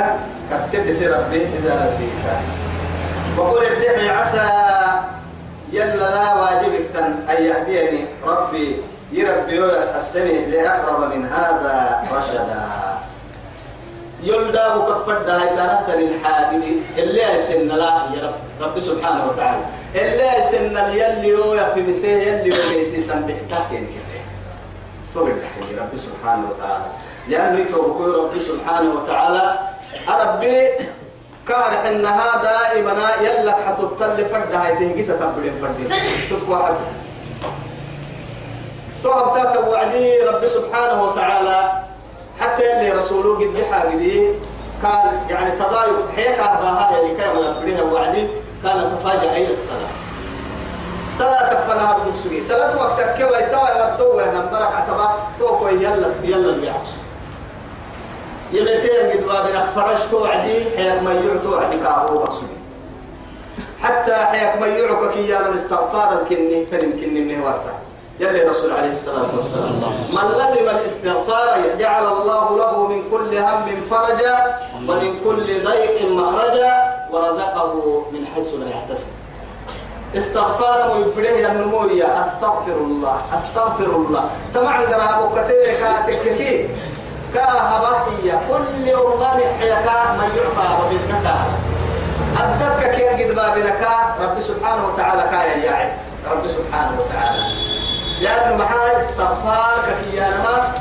كسيت 0.50 0.86
سي 0.98 1.06
ربي 1.06 1.42
إذا 1.58 1.72
نسيت. 1.84 2.14
وقل 3.38 3.64
ادعي 3.66 4.08
عسى 4.08 4.50
يلا 5.72 5.96
لا 5.96 6.34
واجبك 6.34 6.86
تن 6.94 7.28
أن 7.28 7.44
يهديني 7.44 8.04
ربي 8.24 8.76
يربي 9.12 9.56
يسأسني 9.56 10.46
لأقرب 10.46 11.14
من 11.14 11.26
هذا 11.26 12.02
رشدا. 12.12 12.68
يلدا 14.22 14.74
وقد 14.74 15.04
فدا 15.06 15.42
هاي 15.42 15.48
كانت 15.56 15.90
للحاجب 15.98 16.62
اللي 16.98 17.22
يسن 17.22 17.68
لا 17.68 17.84
يا 18.14 18.22
رب 18.26 18.34
رب 18.60 18.80
سبحانه 18.80 19.26
وتعالى. 19.26 19.64
اللي 19.94 20.40
يسن 20.40 20.76
يلي 20.76 21.38
هو 21.38 21.70
في 21.74 21.80
مسيه 21.80 22.32
يلي 22.32 22.50
هو 22.52 22.80
يسيسن 22.80 23.20
بحكاكين 23.22 23.88
تقول 25.14 25.30
رب. 25.78 25.98
سبحانه 25.98 26.44
وتعالى. 26.50 26.84
لأنه 27.28 27.58
يتوقع 27.58 28.04
رب 28.04 28.30
سبحانه 28.38 28.90
وتعالى. 28.94 29.58
ربي 30.08 30.68
كارح 31.48 31.84
إنها 31.84 32.42
دائما 32.42 32.92
يلك 33.20 33.56
حتطل 33.66 34.24
فرد 34.24 34.54
هاي 34.54 34.74
تهجي 34.74 35.02
تتبلين 35.02 35.54
فردين 35.62 35.88
تتقوى 36.30 36.62
حتى 36.62 36.74
تعب 39.04 39.54
توعدي 39.54 40.22
رب 40.22 40.46
سبحانه 40.46 41.02
وتعالى. 41.02 41.72
حتى 42.40 42.72
اللي 42.72 42.92
رسوله 42.92 43.34
قد 43.34 43.64
حاجدي. 43.70 44.28
قال 44.82 45.12
يعني 45.30 45.50
تضايق. 45.50 46.08
حيك 46.16 46.40
هذا 46.40 46.88
اللي 47.00 47.14
كان 47.16 47.36
يبريها 47.36 47.82
وعدي. 47.82 48.28
كان 48.62 48.98
تفاجأ 48.98 49.34
أين 49.34 49.50
الصلاة. 49.50 49.92
صلاة 51.18 51.48
تكفنا 51.48 51.90
هذا 51.90 51.98
مكسوكي 52.08 52.42
صلاة 52.48 52.76
وقتك 52.76 53.16
كوي 53.18 53.42
توا 53.42 53.60
وقتوا 53.60 54.22
نمبرك 54.22 54.74
عتبا 54.76 55.08
توكو 55.38 55.68
يلا 55.68 56.08
يلا 56.22 56.36
اللي 56.36 56.70
يلتين 58.52 59.10
قد 59.10 59.26
بابنا 59.26 59.66
فرش 59.66 60.00
توعدي 60.10 60.64
حيك 60.76 61.02
ما 61.02 61.12
يعطوا 61.12 61.60
عدي 61.60 61.76
كاهو 61.76 62.22
مكسوكي 62.22 62.58
حتى 63.82 64.14
حيك 64.14 64.60
ما 64.60 64.66
يعوك 64.66 65.12
كي 65.12 65.28
يانا 65.28 65.48
الاستغفار 65.48 66.18
الكني 66.22 66.64
تلم 66.64 66.92
كني 66.92 67.20
من 67.20 67.40
ورسا 67.40 67.74
يلي 68.20 68.42
رسول 68.42 68.72
عليه 68.72 68.90
الصلاة 68.90 69.36
والسلام. 69.36 69.70
من 70.12 70.28
لزم 70.38 70.68
الاستغفار 70.78 71.76
جعل 71.78 72.06
الله 72.06 72.56
له 72.56 72.86
من 72.86 73.02
كل 73.10 73.38
هم 73.38 73.66
فرجا 73.90 74.58
ومن 74.76 75.20
كل 75.24 75.64
ضيق 75.64 76.10
مخرجا 76.10 76.74
ورزقه 77.12 78.02
من 78.12 78.26
حيث 78.34 78.46
لا 78.54 78.70
يحتسب. 78.70 79.06
استغفار 80.16 80.96
ويبريه 80.96 81.52
النموية 81.52 82.20
أستغفر 82.20 82.76
الله 82.76 83.20
أستغفر 83.34 83.96
الله. 83.96 84.30
طبعا 84.54 84.80
قرأ 84.80 85.32
كثير 85.36 85.74
كاتككي 85.80 86.68
كاهبائية 87.34 88.40
كل 88.50 88.88
يوم 88.88 89.24
حيكا 89.60 89.98
من 90.18 90.30
يعطى 90.36 90.68
وبيتكا 90.84 91.36
أدتك 92.38 92.94
كي 92.96 93.08
قد 93.08 93.34
بابنك 93.34 93.88
رب 94.20 94.40
سبحانه 94.40 94.86
وتعالى 94.86 95.22
كايا 95.22 95.64
يعي. 95.64 95.88
رب 96.30 96.46
سبحانه 96.46 96.92
وتعالى. 97.00 97.42
لأنه 98.20 98.56
معاه 98.56 98.98
استغفار 98.98 99.84
كيانا 100.12 100.72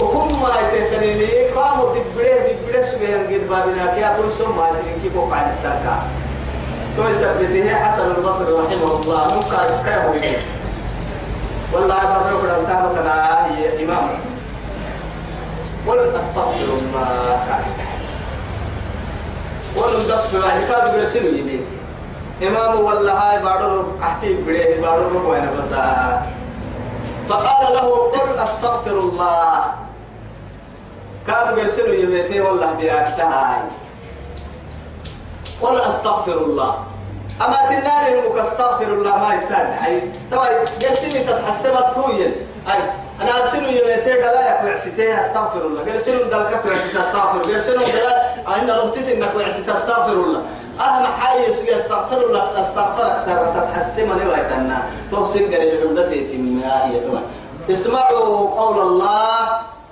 وهم 0.00 0.42
ما 0.42 0.48
يتهتنيني 0.60 1.48
قاموا 1.48 1.94
تبريه 1.94 2.56
تبريه 2.56 2.82
سبيان 2.82 3.26
قد 3.26 3.48
بابنا 3.50 3.94
كي 3.94 4.06
أقول 4.06 4.30
سم 4.38 4.56
ما 4.56 4.68
يتهتنين 4.68 5.00
كيف 5.02 5.16
وقع 5.16 5.50
الساكا 5.50 5.96
تو 6.96 7.08
يثبته 7.08 7.74
حسن 7.74 8.10
البصري 8.10 8.52
رحمه 8.52 9.00
الله. 9.00 9.40
كيف 9.40 9.86
يقول. 9.86 10.20
والله 11.72 11.94
ما 11.94 12.22
بروح 12.26 12.42
الكامة 12.58 13.00
أنا 13.00 13.46
هي 13.56 13.84
إمام. 13.84 14.31
قل 15.88 16.16
أستغفر 16.16 16.64
الله 16.64 17.40
دفع 20.08 20.48
يعني 20.48 20.66
كاد 20.66 20.98
برسلوا 20.98 21.38
يبيت 21.38 21.66
إمام 22.42 22.80
والله 22.80 23.12
هاي 23.12 23.42
بارو 23.42 23.84
أحتي 24.02 24.34
بديه 24.34 24.80
بارو 24.80 25.30
وين 25.30 25.50
بس. 25.58 25.68
فقال 27.28 27.74
له 27.74 28.10
قل 28.10 28.38
أستغفر 28.38 28.98
الله. 28.98 29.64
كاد 31.26 31.54
برسلوا 31.54 31.94
يبيتي 31.94 32.40
والله 32.40 32.72
بياكتهاي 32.72 33.62
قل 35.62 35.80
أستغفر 35.80 36.32
الله. 36.32 36.76
أما 37.40 37.56
تنار 37.68 38.08
إنك 38.08 38.38
أستغفر 38.38 38.84
الله 38.92 39.16
ما 39.18 39.34
يتابع 39.34 39.86
أي 39.86 40.02
طيب 40.32 40.64
جالسين 40.80 41.26
تتحسبت 41.26 41.86
توين 41.94 42.32
أي 42.68 42.78
أنا 43.22 43.38
أرسل 43.38 43.64
يمتى 43.64 44.12
دلا 44.22 44.58
يكوع 44.58 44.76
ستة 44.76 45.20
أستغفر 45.20 45.66
الله. 45.66 45.80
قال 45.80 46.00
سنون 46.00 46.28
دلك 46.30 46.62
كوع 46.62 46.72
ستة 46.74 46.98
أستغفر 46.98 47.40
قال 47.42 47.60
سنون 47.60 47.84
دلا 47.84 48.14
أين 48.54 48.70
ربتي 48.70 49.02
سنك 49.02 49.32
كوع 49.32 49.50
ستة 49.50 49.72
أستغفر 49.72 50.12
الله. 50.12 50.42
أهم 50.80 51.04
حاجة 51.04 51.40
يسوي 51.40 51.76
أستغفر 51.76 52.26
الله 52.26 52.60
أستغفرك 52.60 53.16
سر 53.26 53.60
تسحسم 53.60 54.12
أنا 54.12 54.30
ويتنا 54.30 54.82
توصل 55.10 55.38
قال 55.38 55.62
العمدة 55.62 56.02
تتم 56.10 56.60
هي 56.64 57.00
اسمعوا 57.70 58.50
قول 58.60 58.78
الله 58.80 59.28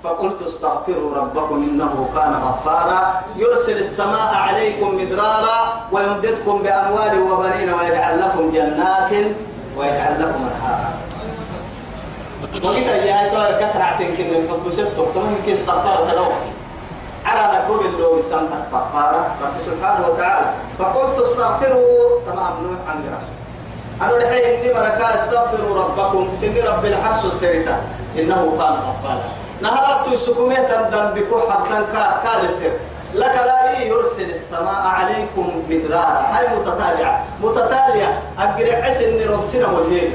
فقلت 0.03 0.41
استغفروا 0.47 1.15
ربكم 1.15 1.55
إنه 1.55 2.09
كان 2.15 2.33
غفارا. 2.33 3.21
يرسل 3.35 3.77
السماء 3.77 4.35
عليكم 4.35 4.95
مدرارا 4.95 5.87
ويمددكم 5.91 6.61
بأموال 6.63 7.13
وبنين 7.31 7.73
ويجعل 7.73 8.19
لكم 8.21 8.51
جنات 8.51 9.11
ويجعل 9.77 10.13
لكم 10.19 10.49
أنهارا. 10.51 10.91
وقيت 12.63 12.87
يا 12.87 13.29
تو 13.29 13.65
كثر 13.65 13.81
عتين 13.81 14.15
كده 14.17 14.39
فبسبتك 14.49 15.07
تمام 15.15 15.35
كي 15.45 15.53
استغفار 15.53 16.11
تلوح 16.11 16.33
على 17.25 17.57
نقول 17.57 17.85
اللي 17.85 18.19
يسمى 18.19 18.49
استغفار 18.59 19.25
رب 19.41 19.53
سبحانه 19.65 20.07
وتعالى 20.07 20.45
فقلت 20.79 21.19
استغفروا 21.19 22.19
تمام 22.25 22.53
نوح 22.63 22.79
عن 22.87 22.97
رسول 22.97 23.37
أنا 24.01 24.17
الحين 24.17 24.43
إني 24.43 24.73
مركا 24.73 25.15
استغفروا 25.15 25.83
ربكم 25.83 26.27
سن 26.41 26.55
رب 26.67 26.85
الحرس 26.85 27.25
السريتا 27.25 27.81
إنه 28.19 28.35
كان 28.59 28.73
غفارا 28.73 29.23
نهرات 29.61 30.07
السكومية 30.13 30.55
تندم 30.57 31.09
بكو 31.21 31.39
حبتن 31.51 31.85
كالسر 32.23 32.71
لك 33.13 33.35
لا 33.45 33.79
يرسل 33.81 34.29
السماء 34.29 34.81
عليكم 34.85 35.63
مدرارا 35.69 36.27
هاي 36.31 36.47
متتابعة 36.57 37.23
متتالية 37.43 38.19
أقرع 38.39 38.83
عسن 38.85 39.31
ربسنا 39.31 39.67
والليل 39.67 40.11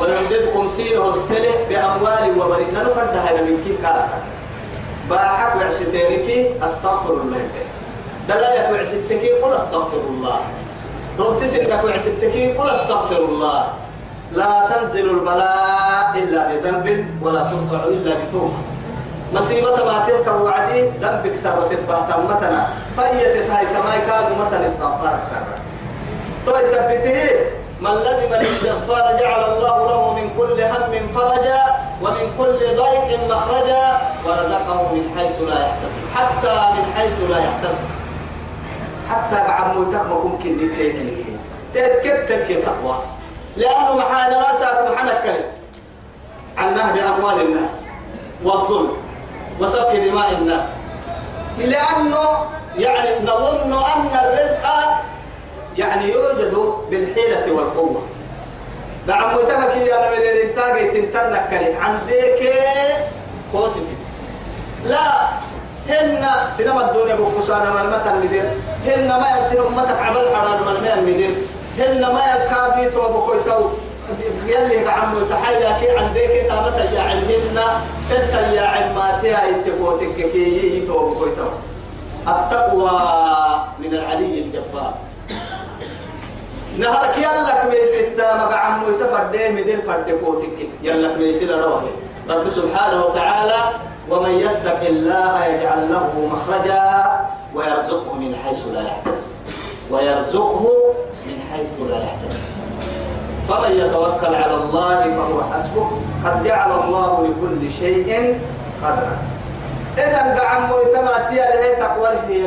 ويمددكم 0.00 0.68
سينه 0.68 1.10
السلة 1.10 1.54
بأموال 1.68 2.38
وبنين. 2.38 2.74
نفرد 2.74 3.16
هذا 3.16 3.40
من 3.42 3.56
كيف 3.64 3.82
كارتا 3.82 4.18
باحك 5.10 5.56
وعستيرك 5.56 6.28
أستغفر 6.62 7.12
الله. 7.12 7.48
دلا 8.28 8.54
يك 8.54 8.66
وعستك 8.72 9.22
قل 9.42 9.52
أستغفر 9.52 10.02
الله. 10.10 10.38
رب 11.18 11.40
تسنك 11.40 11.72
قل 12.58 12.70
أستغفر 12.70 13.22
الله. 13.24 13.64
لا 14.32 14.68
تنزل 14.70 15.10
البلاء 15.10 16.12
إلا 16.14 16.40
بذنب 16.48 16.86
ولا 17.22 17.42
ترفع 17.46 17.84
إلا 17.84 18.12
بتوبة 18.20 18.58
مصيبة 19.32 19.84
ما 19.84 20.04
تلك 20.06 20.26
وعدي 20.26 20.80
ذنبك 21.02 21.34
سرة 21.36 21.70
تبهت 21.70 22.10
متنا. 22.30 22.66
فأيت 22.96 23.50
هاي 23.50 23.66
كما 23.66 23.90
يكاد 23.96 24.26
متن 24.38 24.64
استغفارك 24.64 25.22
سرة 25.30 25.56
تو 26.46 26.56
يثبته 26.58 27.30
من 27.80 27.90
لزم 27.90 28.34
الاستغفار 28.34 29.16
جعل 29.20 29.44
الله 29.44 29.88
له 29.90 30.14
من 30.14 30.30
كل 30.38 30.62
هم 30.62 31.08
فرجا 31.14 31.62
ومن 32.02 32.32
كل 32.38 32.58
ضيق 32.58 33.20
مخرجا 33.30 34.00
ورزقه 34.24 34.92
من 34.92 35.14
حيث 35.18 35.40
لا 35.40 35.60
يحتسب. 35.66 36.02
حتى 36.14 36.54
من 36.76 36.92
حيث 36.96 37.30
لا 37.30 37.38
يحتسب. 37.38 37.84
حتى 39.10 39.36
عمو 39.36 39.92
تقوى 39.92 40.24
ممكن 40.24 40.66
نتيجه 40.66 41.24
تتكتل 41.74 42.46
كي 42.46 42.54
تقوى 42.54 42.96
لأنه 43.56 43.96
محال 43.96 44.32
رأسك 44.32 44.90
محنك 44.92 45.44
عن 46.58 46.74
نهب 46.74 46.96
أموال 46.98 47.40
الناس 47.40 47.70
والظلم 48.44 48.96
وسفك 49.60 49.96
دماء 49.96 50.32
الناس. 50.32 50.64
لأنه 51.58 52.46
يعني 52.78 53.24
نظن 53.24 53.72
أن 53.72 54.18
الرزق 54.24 54.66
يعني 55.78 56.12
يوجد 56.12 56.65
بالحيلة 56.90 57.52
والقوة. 57.52 58.02
دعم 59.06 59.34
موتك 59.34 59.76
يا 59.76 59.96
نبي 60.06 60.30
الانتاج 60.32 60.92
تنتنك 60.92 61.76
عندك 61.80 62.40
كوسك 63.52 63.86
لا 64.86 65.28
هن 65.88 66.26
سينما 66.56 66.90
الدنيا 66.90 67.14
بقصانا 67.14 67.70
من 67.70 67.90
متى 67.90 68.26
مدير 68.26 68.44
هن 68.86 69.08
ما 69.08 69.28
يصير 69.38 69.68
أمتك 69.68 69.98
عبل 70.02 70.36
حرام 70.36 70.60
من 70.66 70.80
مين 70.82 71.14
مدير 71.14 71.34
هن 71.78 72.00
ما 72.00 72.22
يكادي 72.34 72.90
تو 72.90 73.00
بقول 73.00 73.44
تو 73.44 73.68
يلي 74.46 74.84
دعم 74.84 75.14
تحيا 75.30 75.78
كي 75.80 75.98
عندك 75.98 76.46
تامت 76.48 76.92
يا 76.92 77.00
علمنا 77.00 77.80
انت 78.10 78.34
يا 78.54 78.66
علماتي 78.66 79.30
هاي 79.34 79.54
تقوتك 79.66 80.16
كي 80.16 80.84
تو 80.86 81.10
بقول 81.10 81.30
تو 81.36 81.48
التقوى 82.32 82.90
من 83.78 83.94
العلي 83.94 84.38
الجبار. 84.38 84.94
نهارك 86.78 87.18
يلا 87.18 87.62
كميسيتا 87.62 88.36
مقع 88.36 88.56
عمو 88.56 88.88
يتفردي 88.88 89.48
مدين 89.48 89.80
فردي 89.86 90.12
قوتك 90.12 90.58
يلا 90.82 91.14
كميسيلا 91.14 91.66
روحي 91.66 91.92
رب 92.28 92.48
سبحانه 92.48 93.04
وتعالى 93.04 93.60
ومن 94.10 94.30
يتق 94.30 94.80
الله 94.80 95.44
يجعل 95.44 95.92
له 95.92 96.10
مخرجا 96.32 97.20
ويرزقه 97.54 98.14
من 98.14 98.36
حيث 98.44 98.66
لا 98.74 98.82
يحتسب. 98.82 99.30
ويرزقه 99.90 100.64
من 101.26 101.38
حيث 101.52 101.90
لا 101.90 101.98
يحتسب. 102.04 102.40
فمن 103.48 103.72
يتوكل 103.72 104.34
على 104.34 104.54
الله 104.54 105.00
فهو 105.16 105.42
حسبه. 105.52 105.86
قد 106.24 106.44
جعل 106.44 106.70
الله 106.84 107.28
لكل 107.28 107.70
شيء 107.78 108.40
قدرا. 108.82 109.16
إذا 109.98 110.40
قعم 110.40 110.70
ويتماتي 110.70 111.36
له 111.36 111.74
تقوى 111.80 112.08
هي 112.28 112.46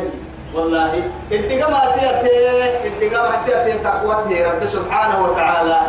والله 0.55 1.03
ادقى 1.31 1.71
ما 1.71 1.81
تيته 1.95 2.65
ادقى 2.85 3.29
ما 3.29 3.35
تيته 3.45 3.83
تقوى 3.83 4.43
رب 4.43 4.65
سبحانه 4.65 5.17
وتعالى. 5.25 5.81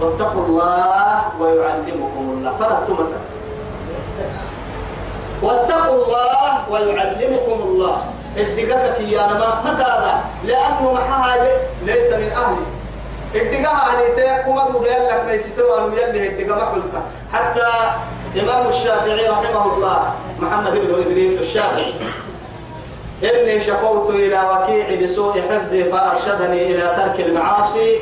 واتقوا 0.00 0.46
الله 0.46 1.22
ويعلمكم 1.40 2.24
الله. 2.34 2.52
فلا 2.60 2.78
واتقوا 5.42 6.04
الله 6.04 6.70
ويعلمكم 6.70 7.58
الله. 7.62 7.96
ادقاك 8.36 9.00
يا 9.00 9.22
نما 9.26 9.62
متى 9.64 9.82
هذا؟ 9.82 10.14
لأنه 10.44 10.92
محاها 10.92 11.46
ليس 11.86 12.12
من 12.12 12.30
أهلي. 12.32 12.66
ادقاها 13.34 13.82
أهلي 13.90 14.06
تيكم 14.16 14.82
ديال 14.82 15.06
لك 15.06 15.24
ما 15.26 15.32
يستوى 15.32 15.78
انه 15.78 15.94
يلي 15.94 16.28
ادقا 16.28 16.56
محلك 16.56 16.94
حتى 17.32 17.68
إمام 18.40 18.68
الشافعي 18.68 19.28
رحمه 19.28 19.74
الله 19.74 20.14
محمد 20.40 20.72
بن 20.72 20.94
إدريس 21.06 21.40
الشافعي 21.40 21.94
إني 23.24 23.60
شكوت 23.60 24.10
إلى 24.10 24.40
وكيع 24.52 25.02
بسوء 25.02 25.42
حفظي 25.50 25.84
فأرشدني 25.84 26.66
إلى 26.66 26.82
ترك 26.96 27.26
المعاصي. 27.26 27.98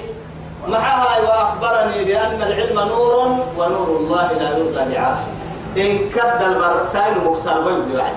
معها 0.69 1.21
وأخبرني 1.21 2.05
بأن 2.05 2.43
العلم 2.43 2.79
نور 2.89 3.37
ونور 3.59 3.97
الله 4.01 4.33
لا 4.33 4.59
يرضى 4.59 4.95
بعاصي. 4.95 5.27
إن 5.77 5.99
كد 6.15 6.43
البر 6.47 6.87
سائل 6.93 7.15
مكسر 7.25 7.61
بيو 7.61 7.97
بعد 7.99 8.13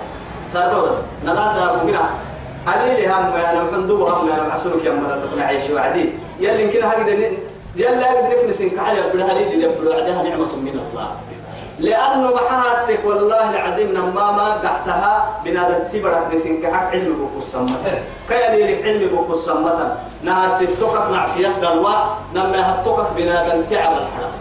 سار 0.54 0.86
بس. 0.86 0.96
نراس 1.26 1.58
أبو 1.58 1.88
جنا 1.88 2.10
علي 2.68 3.08
هم 3.08 3.34
أنا 3.34 3.64
مندوب 3.72 4.02
هم 4.02 4.30
أنا 4.30 4.54
عسولك 4.54 4.86
يا 4.86 4.92
مرة 4.92 5.20
تكون 5.26 5.42
عايش 5.42 5.70
وعدي. 5.70 6.10
يلي 6.40 6.64
يمكن 6.64 6.84
هكذا 6.84 7.14
يلا 7.76 8.12
أقدر 8.12 8.28
نكنس 8.30 8.62
إنك 8.62 8.80
على 8.80 9.02
بدها 9.14 9.34
لي 9.34 9.64
يبدو 9.64 9.94
عدها 9.94 10.24
نعمة 10.24 10.56
من 10.56 10.80
الله. 10.90 11.08
لأنه 11.82 12.30
محاتك 12.36 13.00
والله 13.06 13.50
العظيم 13.50 13.90
نما 13.98 14.32
ما 14.32 14.48
قحتها 14.64 15.42
بنادى 15.46 15.76
تبرك 15.90 16.28
بسنك 16.34 16.74
حق 16.74 16.92
علم 16.92 17.14
بوكو 17.20 17.40
السمة. 17.46 17.76
كيا 18.30 18.56
لك 18.56 18.86
علم 18.86 19.10
بوكو 19.10 19.34
السمة. 19.34 19.98
نهار 20.24 20.50
ستوقف 20.60 21.10
معصية 21.10 21.48
دلوا 21.62 21.94
نما 22.36 22.60
هتوقف 22.72 23.14
بنادى 23.18 23.52
تعب 23.70 23.92
الحرام. 23.92 24.36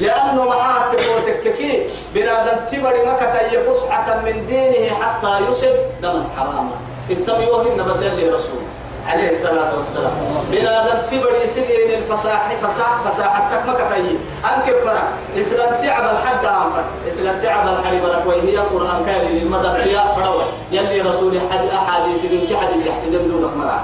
لأنه 0.00 0.44
محاتك 0.44 1.02
وتككي 1.16 1.90
بنادى 2.14 2.50
تبرك 2.70 3.06
مكة 3.08 3.72
فسحة 3.72 4.20
من 4.24 4.46
دينه 4.46 4.94
حتى 5.00 5.32
يصب 5.50 5.76
دم 6.02 6.24
حراما. 6.36 6.76
انتبهوا 7.10 7.62
هنا 7.62 7.82
بس 7.82 8.02
يلي 8.02 8.28
رسول 8.28 8.62
عليه 9.08 9.30
الصلاة 9.30 9.76
والسلام. 9.76 10.12
من 10.52 10.58
هذا 10.58 11.06
تبري 11.10 11.46
سنين 11.46 11.90
الفصاحة 11.98 12.56
فصاحة 12.62 13.10
فصاحة 13.10 13.50
تكمك 13.50 13.76
تي 13.76 14.18
أنك 14.44 14.76
فرع 14.84 15.02
إسلام 15.40 15.70
تعب 15.82 16.04
الحد 16.04 16.46
عمر 16.46 16.84
إسلام 17.08 17.42
تعب 17.42 17.68
الحد 17.68 17.94
برك 18.02 18.26
وهي 18.26 18.56
قرآن 18.56 19.04
كان 19.06 19.24
للمدى 19.26 19.82
فيها 19.82 20.14
فروة. 20.14 20.44
يلي 20.72 21.00
رسول 21.00 21.40
حد 21.50 21.64
أحاديث 21.68 22.24
من 22.24 22.46
كحديث 22.50 22.86
يحتدم 22.86 23.28
دونك 23.28 23.56
مرع 23.56 23.80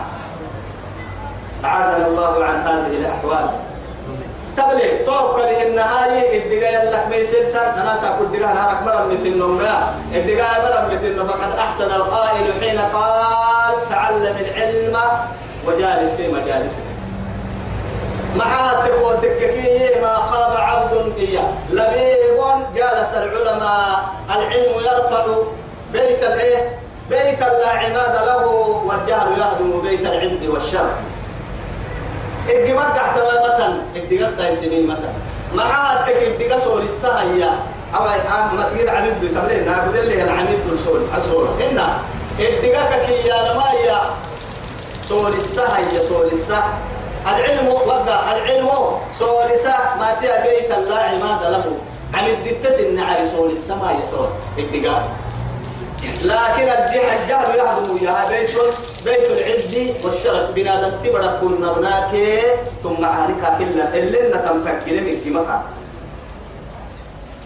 أعاذنا 1.65 2.07
الله 2.07 2.45
عن 2.45 2.61
هذه 2.61 2.97
الأحوال. 2.97 3.51
تبلي 4.59 4.99
توكل 5.07 5.43
النهاية 5.67 6.43
الدقاء 6.45 6.91
لك 6.93 7.07
ما 7.11 7.17
يسلتن 7.17 7.59
أنا 7.59 7.99
سأقول 8.01 8.27
الدقاء 8.27 8.55
نهارك 8.55 8.83
مرة 8.83 9.05
من 9.05 9.27
النوم 9.27 9.61
الدقاء 10.15 10.61
مرة 10.63 10.89
من 10.95 11.07
النوم 11.07 11.29
فقد 11.29 11.59
أحسن 11.59 11.85
القائل 11.85 12.53
حين 12.61 12.79
قال 12.79 13.75
تعلم 13.91 14.37
العلم 14.41 14.97
وجالس 15.67 16.11
في 16.11 16.29
مجالسه 16.29 16.79
محاتك 18.37 18.93
وتككي 19.03 20.01
ما 20.03 20.15
خاب 20.17 20.57
عبد 20.57 21.13
إياه. 21.19 21.49
لبيب 21.71 22.39
جالس 22.77 23.15
العلماء. 23.15 24.05
العلم 24.37 24.73
يرفع 24.81 25.27
بيت 25.93 26.23
الايه 26.23 26.79
بيت 27.11 27.41
لا 27.41 27.69
عماد 27.69 28.27
له 28.27 28.47
والجهل 28.87 29.29
يهدم 29.39 29.81
بيت 29.83 30.01
العز 30.01 30.49
والشر 30.49 30.91
الدماغ 32.51 32.89
تحت 32.97 33.15
مثلا 33.19 33.79
الدماغ 33.97 34.31
تاي 34.39 34.57
سنين 34.57 34.87
مثلا. 34.87 35.13
معها 35.55 36.07
تك 36.07 36.17
الدماغ 36.23 36.59
سوري 36.65 36.85
السهية 36.85 37.51
أو 37.95 38.05
مسجد 38.57 38.89
عميد 38.89 39.15
تبليه 39.35 39.65
ناخذ 39.65 39.97
اللي 39.97 40.23
العميد 40.25 40.59
سوري 40.85 41.05
سوري 41.33 41.49
هنا 41.61 41.99
الدماغ 42.39 43.07
كي 43.07 43.29
يا 43.29 43.35
لما 43.53 43.65
يا 43.87 44.01
سوري 45.09 45.37
السهية 45.37 46.09
سوري 46.09 46.29
السه 46.33 46.63
العلم 47.27 47.69
وقع 47.69 48.33
العلم 48.37 48.69
سوري 49.19 49.57
سه 49.65 49.75
ما 50.01 50.17
تيا 50.21 50.43
بيت 50.43 50.71
الله 50.79 50.97
عماد 50.99 51.43
له. 51.53 51.65
عميد 52.15 52.47
التسن 52.47 52.97
نعري 52.97 53.29
سوري 53.37 53.53
السماء 53.53 53.97
يتون 54.01 54.29
الدماغ 54.59 55.01
لكن 56.25 56.63
الجهل 56.63 57.19
الجهل 57.23 57.59
يهدم 57.59 57.97
يا 58.07 58.17
بيت 58.31 58.51
بيت 59.05 59.31
العز 59.31 59.73
والشرف. 60.05 60.51
بنادم 60.55 60.93
تبرا 61.05 61.39
كنا 61.41 61.73
بناك 61.73 62.13
ثم 62.83 63.05
عانك 63.05 63.43
كلا. 63.59 63.95
اللي 63.95 64.19
لنا 64.29 64.37
تمكن 64.37 64.97
من 65.05 65.17
كمكا 65.25 65.63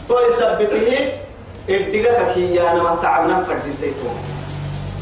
تو 0.08 0.18
يثبته 0.28 0.88
ارتقاك 1.70 2.34
كي 2.34 2.54
يا 2.54 2.74
نما 2.74 2.98
تعبنا 3.02 3.42
فردتيتو 3.42 4.10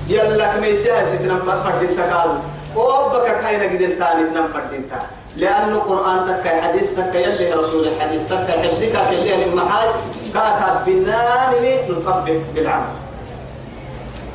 يلا 0.09 0.47
كميسيا 0.53 1.05
ستنا 1.05 1.39
فردتا 1.65 2.15
قال 2.15 2.31
وابك 2.77 3.27
كاين 3.41 3.63
قدر 3.73 3.93
تاني 3.99 4.23
نم 4.35 4.49
فردتا 4.53 5.01
لأنه 5.37 5.79
قرآن 5.79 6.19
تكا 6.29 6.63
حديث 6.63 6.95
تكا 6.97 7.19
يلي 7.19 7.53
رسول 7.53 7.89
الحديث 7.89 8.23
تكا 8.29 8.53
حفظك 8.63 8.97
اللي 9.13 9.45
المحاج 9.45 9.89
كاتب 10.35 10.85
بالنانمي 10.87 11.75
نطبق 11.89 12.37
بالعمل. 12.55 12.95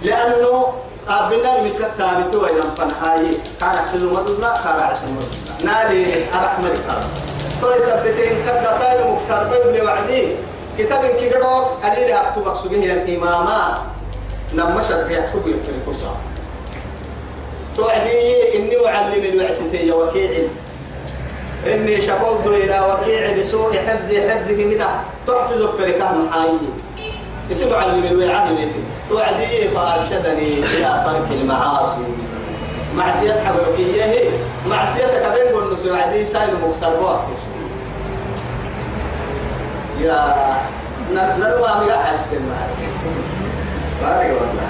لأنه 0.02 0.74
قابلنا 1.08 1.60
المكتة 1.60 2.28
بتوى 2.28 2.50
إذا 2.50 2.62
فنهاي 2.78 3.38
كان 3.60 3.70
أحسن 3.70 4.06
مدنا 4.06 4.54
كان 4.64 4.80
أحسن 4.80 5.06
مدنا 5.06 5.74
نالي 5.74 6.06
أرح 6.34 6.60
مريكا 6.60 6.96
توي 7.62 7.80
سبتين 7.80 8.34
كدا 8.46 8.78
سايل 8.80 9.12
مكسر 9.12 9.44
بيبلي 9.44 9.82
وعدي 9.82 10.28
كتاب 10.78 11.06
كي 11.06 11.30
قدوك 11.30 11.66
قليل 11.84 12.12
أكتب 12.12 12.48
أكسوه 12.48 12.72
الإماما 12.72 13.78
لما 14.54 14.82
شرق 14.90 15.12
يكتب 15.12 15.48
يفتر 15.48 15.74
كسا 15.92 16.16
توعدي 17.78 18.56
إني 18.56 18.88
أعلم 18.88 19.24
الوعستي 19.24 19.92
وكيعي 19.92 20.48
إني 21.68 22.02
شكوت 22.02 22.48
إلى 22.48 22.80
وكيع 22.80 23.38
بسوء 23.38 23.74
حفظي 23.88 24.30
حفظك 24.30 24.58
كده 24.58 24.88
تحفظ 25.28 25.64
فريقه 25.78 26.12
محايي 26.14 26.60
اسم 27.52 27.74
علم 27.74 28.04
الوعاء 28.04 28.70
توعدي 29.10 29.70
فأرشدني 29.70 30.60
إلى 30.60 31.04
ترك 31.06 31.30
المعاصي. 31.32 32.06
حبيبية 33.46 34.04
هي. 34.04 34.30
معصيتك 34.70 35.26
بين 35.34 35.54
والنسو 35.54 35.94
عدي 35.96 36.26
سائل 36.26 36.50
مكسر 36.64 37.22
يا 40.02 40.36
نروى 41.14 41.72
مياه 41.86 42.04
حسن 42.04 42.42
بارك 44.02 44.32
والله 44.42 44.70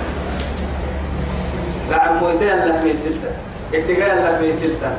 قاعد 1.92 2.24
مويتي 2.24 2.54
الله 2.54 2.82
في 2.82 2.98
سلطة. 2.98 3.32
اتقاء 3.74 4.12
الله 4.18 4.38
في 4.40 4.54
سلطة. 4.54 4.92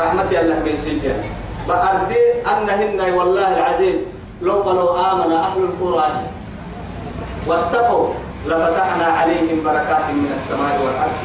رحمتي 0.00 0.40
الله 0.40 0.58
في 0.64 0.76
سلطة. 0.76 1.16
بأردي 1.68 2.22
أنهن 2.46 3.14
والله 3.14 3.48
العظيم 3.56 3.96
لو 4.42 4.52
قالوا 4.52 5.12
آمن 5.12 5.32
أهل 5.32 5.60
القرآن 5.62 6.16
واتقوا 7.46 8.14
لفتحنا 8.46 9.06
عليهم 9.06 9.64
بركات 9.64 10.04
من 10.10 10.32
السماء 10.36 10.80
والأرض. 10.84 11.18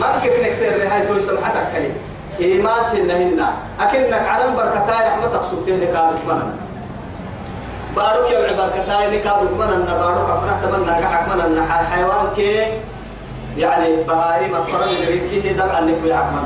ما 0.00 0.20
كيف 0.22 0.32
نكتر 0.32 0.94
هاي 0.94 1.06
توي 1.06 1.22
سمحتك 1.22 1.66
كلي؟ 1.72 1.90
إيمان 2.40 2.84
سنهن 2.92 3.46
أكنك 3.80 4.12
علم 4.12 4.56
بركتاي 4.56 5.08
رحمتك 5.08 5.44
سبتين 5.50 5.80
كانت 5.80 6.20
مهن 6.28 6.56
بارك 7.96 8.30
يا 8.30 8.52
بركتاي 8.56 9.18
كانت 9.18 9.50
مهن 9.58 9.84
بارك 10.00 10.30
أفرح 10.30 10.56
تمنى 10.62 10.90
قحك 10.90 11.28
مهن 11.28 11.66
حيوان 11.92 12.26
كي 12.36 12.66
يعني 13.58 14.02
بهايم 14.02 14.56
الفرد 14.56 14.88
الريكي 15.02 15.52
دم 15.52 15.68
عنك 15.68 15.94
ويعمل 16.04 16.42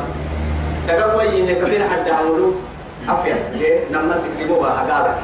تقوي 0.88 1.28
هيك 1.28 1.62
كثير 1.64 1.88
حد 1.88 2.08
عملوا 2.08 2.52
أفيا 3.08 3.37
ليه 3.52 3.80
نما 3.92 4.18
تكلموا 4.24 4.62
بها 4.62 4.87
قالك 4.90 5.18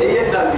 هي 0.00 0.26
الدم 0.26 0.50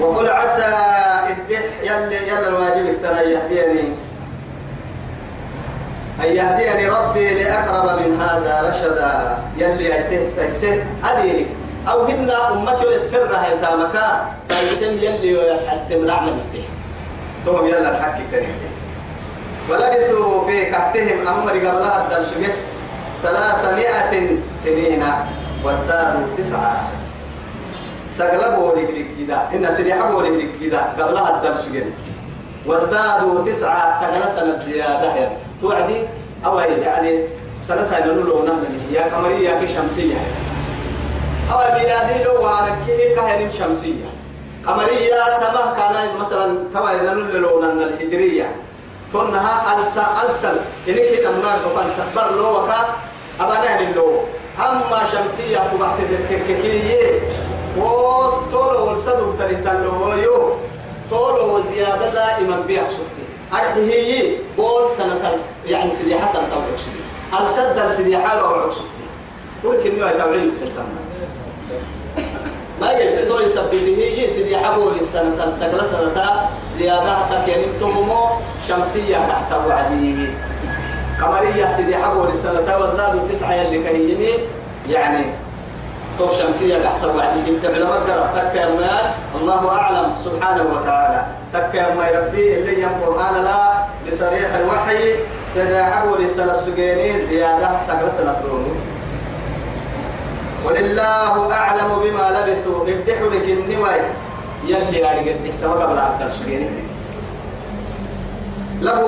وقل 0.00 0.28
عسى 0.30 0.66
الدح 1.30 1.64
يلي 1.82 2.28
يلا 2.28 2.48
الواجب 2.48 3.02
ترى 3.02 3.32
يهديني. 3.32 3.88
أن 6.20 6.26
يهديني 6.26 6.88
ربي 6.88 7.34
لأقرب 7.34 8.00
من 8.00 8.20
هذا 8.20 8.54
رشدا. 8.68 9.38
يلي 9.56 9.94
أيسه 9.96 10.28
أيسه 10.38 10.84
أديني 11.04 11.46
أو 11.88 12.04
هن 12.04 12.30
أمتي 12.30 12.94
السر 12.94 13.36
هاي 13.36 13.58
تامكا. 13.60 14.26
فيسم 14.48 14.92
يلي 15.04 15.36
ويسحى 15.36 15.76
السم 15.76 16.10
رعنا 16.10 16.30
مفتح 16.32 16.66
ثم 17.44 17.66
يلا 17.66 17.90
الحق 17.90 18.18
كريم 18.30 18.56
ولبثوا 19.70 20.46
في 20.46 20.64
كهفهم 20.64 21.28
أمر 21.28 21.52
قبلها 21.52 22.04
الدرسجة 22.04 22.52
ثلاثمائة 23.22 24.28
سنين 24.64 25.04
وازدادوا 25.64 26.26
تسعة 26.38 26.76
سقلبوا 28.18 28.76
لك 28.76 29.06
كده 29.18 29.36
إن 29.54 29.74
سريحبوا 29.76 30.22
لك 30.22 30.48
كده 30.60 30.80
قبلها 30.98 31.36
الدرسجة 31.36 31.84
وازدادوا 32.66 33.44
تسعة 33.46 34.00
سنة 34.00 34.36
سنة 34.36 34.64
زيادة. 34.66 35.14
يعني 35.14 35.36
توعدي؟ 35.60 35.96
أو 36.46 36.58
يعني 36.58 37.20
سنتها 37.68 38.06
نقول 38.06 38.44
نحن 38.46 38.64
يا 38.92 39.16
قمرية 39.16 39.48
يا 39.48 39.66
شمسية. 39.66 40.16
أو 41.52 41.58
ميلادي 41.58 42.24
لو 42.24 42.44
وارك 42.44 42.74
كه 42.86 43.14
كهن 43.16 43.50
شمسية. 43.58 44.04
قمرية 44.66 45.22
تمه 45.40 45.74
كان 45.76 46.08
مثلا 46.20 46.58
توا 46.74 47.02
نقول 47.02 47.42
لو 47.42 47.62
نحن 47.62 47.78
الهجرية. 47.78 48.52
كنها 49.12 49.78
ألسا 49.78 50.06
ألسل 50.22 50.56
إنك 50.88 51.20
هنا 51.20 51.30
منار 51.30 51.58
بقال 51.66 51.90
سبر 51.90 52.36
لو 52.36 52.62
وكا. 52.62 52.80
أبدا 53.40 53.92
لو. 53.96 54.20
أما 54.58 55.04
شمسية 55.12 55.58
تبعت 55.72 56.00
التككية 56.00 57.20
وطول 57.78 58.76
والصدق 58.76 59.34
تريد 59.38 59.68
لو 59.68 60.12
يو 60.12 60.52
طول 61.10 61.40
وزيادة 61.40 62.12
لا 62.12 62.38
إمام 62.38 62.62
بيها 62.62 62.88
سكتي 62.88 63.24
أرحي 63.52 63.92
هي 63.92 64.36
بول 64.56 64.90
سنة 64.90 65.32
يعني 65.66 65.90
سريحة 65.90 66.32
سنة 66.32 67.46
سدر 67.46 67.90
سريحة 67.90 68.40
توعي 68.40 68.70
سكتي 68.70 69.04
ولكن 69.64 69.98
نوع 69.98 70.10
توعي 70.10 70.50
تحتم 70.60 70.84
ما 72.80 72.88
قلت 72.90 73.28
تو 73.28 73.40
يسبب 73.40 73.74
هي 73.74 74.30
سريحة 74.30 74.78
بول 74.78 74.96
السنة 75.00 75.52
سقل 75.60 75.86
سنة 75.86 76.48
زيادة 76.78 77.16
تكين 77.30 77.64
تممو 77.80 78.26
شمسية 78.68 79.16
تحسب 79.16 79.70
عليه. 79.70 80.34
قمرية 81.22 81.76
سريحة 81.76 82.14
بول 82.14 82.28
السنة 82.28 82.78
وازدادوا 82.78 83.28
تسعة 83.28 83.52
يلي 83.54 83.82
كهيني 83.84 84.28
يعني 84.90 85.24
تو 86.18 86.28
شمسية 86.38 86.78
تحسب 86.78 87.18
عليه 87.20 87.44
جبت 87.46 87.74
علماء 87.74 87.98
قرب 87.98 88.28
تكا 88.34 88.68
ما 88.68 89.14
الله 89.40 89.70
أعلم 89.70 90.12
سبحانه 90.24 90.64
وتعالى. 90.74 91.26
تكا 91.52 91.94
ما 91.94 92.08
يربي 92.08 92.58
اللي 92.58 92.86
القرآن 92.86 93.44
لا 93.44 93.84
لصريح 94.06 94.54
الوحي 94.54 95.14
سداحه 95.54 96.18
لسنة 96.18 96.52
السجينين 96.52 97.28
زيادة 97.28 97.68
سكر 97.88 98.08
سنة 98.18 98.36
رونو 98.50 98.74
ولله 100.64 101.52
أعلم 101.52 101.90
بما 102.02 102.24
لبثوا. 102.30 102.88
نفتحوا 102.88 103.30
لك 103.30 103.44
النواي 103.48 104.00
يلي 104.66 104.98
يعني 104.98 105.30
قد 105.30 105.38
نحتوى 105.46 105.82
قبل 105.82 105.98
أكثر 105.98 106.28
سجينين 106.40 106.88
له 108.80 109.00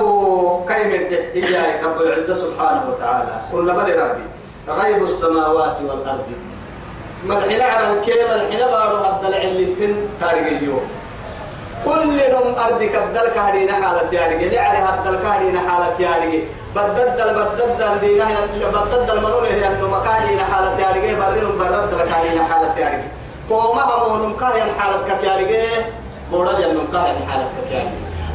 كلمة 0.67 1.11
إياي 1.35 1.83
رب 1.83 2.01
العزة 2.01 2.35
سبحانه 2.35 2.83
وتعالى. 2.89 3.41
قلنا 3.53 3.73
بل 3.73 3.99
ربي 4.01 4.25
غيب 4.69 5.03
السماوات 5.03 5.77
والأرض. 5.81 6.31
مدحنا 7.25 7.63
على 7.63 7.93
الكلمة 7.93 8.35
الحين 8.35 8.65
بارو 8.67 8.97
هبدل 8.97 9.33
علتين 9.33 10.09
تاريخ 10.21 10.47
اليوم 10.47 10.81
كل 11.85 12.31
نوم 12.31 12.55
أرضك 12.65 12.95
بدل 12.95 13.27
كهدينا 13.35 13.73
حالة 13.73 14.09
يارجي 14.11 14.49
لعلي 14.49 14.77
هبدل 14.77 15.19
كهدينا 15.23 15.59
حالة 15.69 15.95
يارجي 15.99 16.43
بددل 16.75 17.33
بددل 17.33 17.99
دينا 18.01 18.27
بددل 18.73 19.17
منون 19.21 19.45
هي 19.45 19.67
أنه 19.67 19.87
مكانينا 19.87 20.43
حالة 20.43 20.79
يارجي 20.79 21.15
برينهم 21.15 21.57
بردل 21.57 21.97
كهدينا 22.09 22.43
حالة 22.43 22.77
يارجي 22.79 23.07
قوما 23.49 23.83
أمونهم 23.95 24.37
كهين 24.37 24.67
حالة 24.79 25.19
كيارجي 25.21 25.63
بورا 26.31 26.51
ينهم 26.59 26.87
كهين 26.93 27.15
حالة 27.29 27.47
كيارجي 27.69 27.89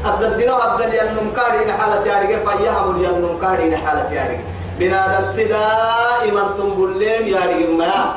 أبدل 0.07 0.37
دينا 0.39 0.75
أبدل 0.75 0.95
ينهم 0.95 1.33
كهدينا 1.37 1.73
حالة 1.77 2.07
يارجي 2.07 2.37
فيهم 2.37 3.05
ينهم 3.05 3.39
كهدينا 3.43 3.77
حالة 3.77 4.13
يارجي 4.13 4.41
بنادم 4.79 5.37
دائما 5.37 6.43
تنبلين 6.59 7.29
يارجي 7.29 7.67
ما. 7.67 8.15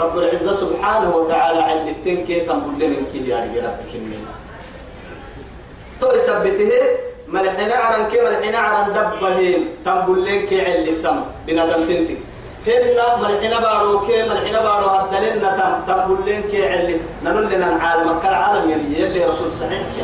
رب 0.00 0.18
العزة 0.18 0.52
سبحانه 0.52 1.16
وتعالى 1.16 1.62
عند 1.62 1.88
التنكي 1.88 2.40
تنبول 2.40 2.74
لنا 2.80 2.96
كي 3.12 3.28
يا 3.28 3.36
ربك 3.38 3.92
الناس 3.94 4.26
تو 6.00 6.12
يثبته 6.12 6.72
ملحنا 7.28 7.74
عرن 7.74 8.10
كي 8.10 8.18
ملحنا 8.20 8.58
عرن 8.58 8.92
دبهين 8.92 9.68
تنبول 9.84 10.24
لنا 10.24 10.46
كي 10.46 10.60
عند 10.60 10.88
التم 10.88 11.24
بنادم 11.46 11.82
تنتي. 11.88 12.16
هنا 12.66 13.16
ملحنا 13.22 13.58
بارو 13.60 14.06
كي 14.06 14.22
ملحنا 14.22 14.60
بارو 14.62 14.86
هدلنا 14.86 15.48
تم 15.58 15.94
تنبول 15.94 16.18
لنا 16.26 16.40
كي 16.50 16.68
عند 16.68 17.00
نقول 17.24 17.46
لنا 17.50 17.76
العالم 17.76 18.18
كالعالم 18.22 18.70
يلي 18.70 19.00
يلي 19.00 19.24
رسول 19.24 19.52
صحيح 19.52 19.82
كي. 19.96 20.02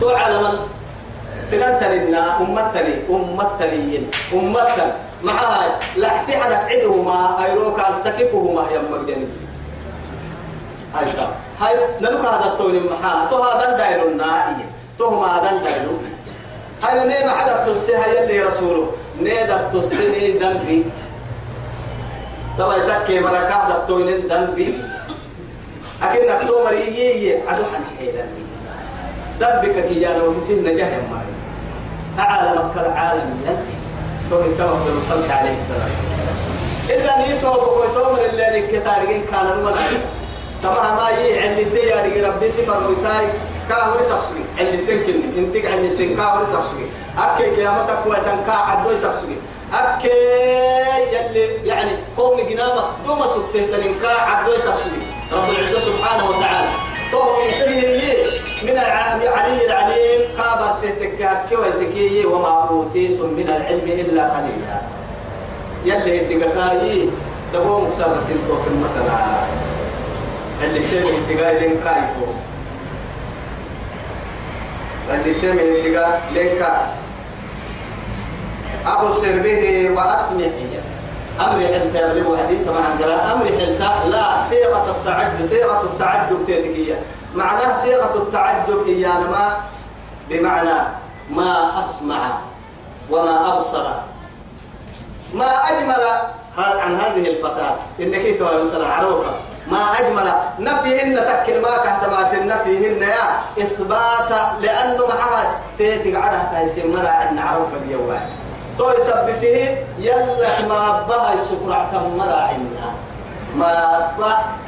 تو 0.00 0.08
عالم 0.08 0.58
سنتنا 1.50 2.40
أمتني 2.40 2.94
أمتني 3.10 4.02
أمتني 4.32 4.92
معها 5.24 5.78
لا 5.96 6.08
احتحدك 6.08 6.62
عدهما 6.70 7.44
أيروك 7.44 7.80
سكفهما 8.04 8.70
يا 8.70 8.82
مجدني 8.90 9.26
هاي 10.94 11.06
هاي 11.60 11.74
نلوك 12.00 12.20
هذا 12.20 12.44
الطول 12.44 12.80
محا 12.90 13.26
تو 13.30 13.42
هذا 13.42 13.72
الداير 13.72 14.08
النائي. 14.08 14.64
تو 14.98 15.10
ما 15.10 15.26
هذا 15.26 15.50
الداير 15.50 15.88
هاي 16.84 17.08
نيم 17.08 17.30
حدا 17.30 17.66
تسيها 17.66 18.06
يلي 18.06 18.42
رسوله. 18.42 18.86
نيدا 19.20 19.70
تسيني 19.72 20.38
دنبي. 20.38 20.84
طبعا 22.58 22.78
تكي 22.78 23.20
مركا 23.20 23.54
هذا 23.54 23.74
الطول 23.74 24.28
دنبي. 24.28 24.74
أكيد 26.02 26.30
نكتو 26.30 26.64
مريي 26.64 27.48
عدو 27.48 27.62
حن 27.62 27.84
حيدا 27.98 28.26
دنبك 29.40 29.88
كي 29.88 30.02
يانو 30.02 30.30
بسين 30.30 30.64
نجاه 30.64 31.00
ماري 31.10 31.34
أعلمك 32.18 32.76
العالم 32.76 33.40
يلي 33.46 33.81
تو 34.32 34.42
توكل 34.58 34.92
الخلق 34.96 35.36
عليه 35.36 35.56
الصلاة 35.60 35.92
والسلام. 36.00 36.36
إذا 36.90 37.12
نيتو 37.18 37.50
بقوتهم 37.50 38.16
اللي 38.30 38.58
الكتارين 38.58 39.24
كان 39.32 39.46
المنعي 39.46 39.96
تمام 40.62 40.96
ما 40.96 41.10
يي 41.10 41.48
اللي 41.48 41.64
تي 41.64 42.20
ربي 42.22 42.50
سفر 42.50 42.88
ويتاي. 42.88 43.26
كاهو 43.68 44.00
يسخسي 44.00 44.42
اللي 44.60 44.76
تنكن 44.76 45.20
انتك 45.36 45.66
اللي 45.66 45.96
تنكاهو 45.96 46.42
يسخسي 46.42 46.84
أكي 47.18 47.56
قيامتك 47.56 48.06
ويتنكا 48.06 48.52
عدو 48.52 48.90
يسخسي 48.90 49.36
أكي 49.74 50.08
يلي 51.12 51.68
يعني 51.68 51.90
قوم 52.16 52.40
جنابة 52.40 52.84
دوما 53.06 53.26
سبته 53.26 53.66
تنكا 53.72 54.12
عدو 54.12 54.52
يسخسي 54.52 54.90
رب 55.32 55.50
العزة 55.50 55.78
سبحانه 55.78 56.30
وتعالى. 56.30 56.70
طهو 57.12 57.40
يحيي 57.40 58.26
من 58.62 58.70
العلي 58.70 59.66
العليم. 59.66 60.20
قابر 60.38 60.72
سيتك 60.80 61.28
كويتكي 61.50 62.26
وما 62.26 62.68
أوتيتم 62.70 63.26
من 63.26 63.46
العلم 63.48 64.00
إلا 64.00 64.22
قليلا 64.22 64.80
يلي 65.84 66.34
الدقاقاي 66.34 67.08
دبو 67.54 67.80
مسارة 67.80 68.22
سنتو 68.28 68.62
في 68.62 68.68
المثل 68.68 69.12
اللي 70.64 70.80
تيمي 70.80 71.16
الدقاقاي 71.18 71.58
لين 71.60 71.76
كايكو 71.84 72.26
اللي 75.10 75.40
تيمي 75.40 75.62
الدقاقاي 75.62 76.20
لين 76.34 76.58
كاي 76.58 76.82
أبو 78.86 79.12
سربه 79.14 79.90
وأسمعي 79.96 80.82
أمر 81.40 81.66
حلتا 81.66 82.12
يبلغ 82.16 82.36
حديث 82.36 82.58
طبعا 82.66 82.84
قراء 83.00 83.32
أمر 83.34 83.46
حلتا 83.46 84.08
لا 84.08 84.42
صيغة 84.50 84.90
التعجب 84.90 85.48
صيغة 85.50 85.82
التعجب 85.82 86.36
تيتكية 86.46 86.94
معناه 87.34 87.72
صيغة 87.82 88.14
التعجب 88.16 88.86
إيانا 88.86 89.30
ما 89.30 89.56
بمعنى 90.32 90.78
ما 91.30 91.80
أسمع 91.80 92.38
وما 93.10 93.54
أبصر. 93.54 93.86
ما 95.34 95.50
أجمل 95.68 96.02
عن 96.58 97.00
هذه 97.00 97.30
الفتاة. 97.30 97.76
إنك 98.00 98.38
توا 98.38 98.62
مثلا 98.64 98.86
عروفة. 98.86 99.30
ما 99.70 100.00
أجمل 100.00 100.32
نفيهن 100.58 101.16
تكل 101.16 101.60
ما 101.60 101.76
كهتمات 101.76 102.34
نفيهن 102.34 103.02
يا 103.02 103.38
إثبات 103.38 104.30
لأنه 104.60 105.06
معها 105.06 105.54
تيتي 105.78 106.16
عدها 106.16 106.48
تايسين 106.52 106.92
مرا 106.92 107.08
عن 107.08 107.38
عرف 107.38 107.68
اليوم. 107.84 108.20
تو 108.78 108.90
يثبته 108.90 109.78
يلا 109.98 110.68
ما 110.68 111.02
بها 111.08 111.34
السكرة 111.34 112.10
مرا 112.18 112.40
عنا. 112.40 112.88
ما 113.56 114.10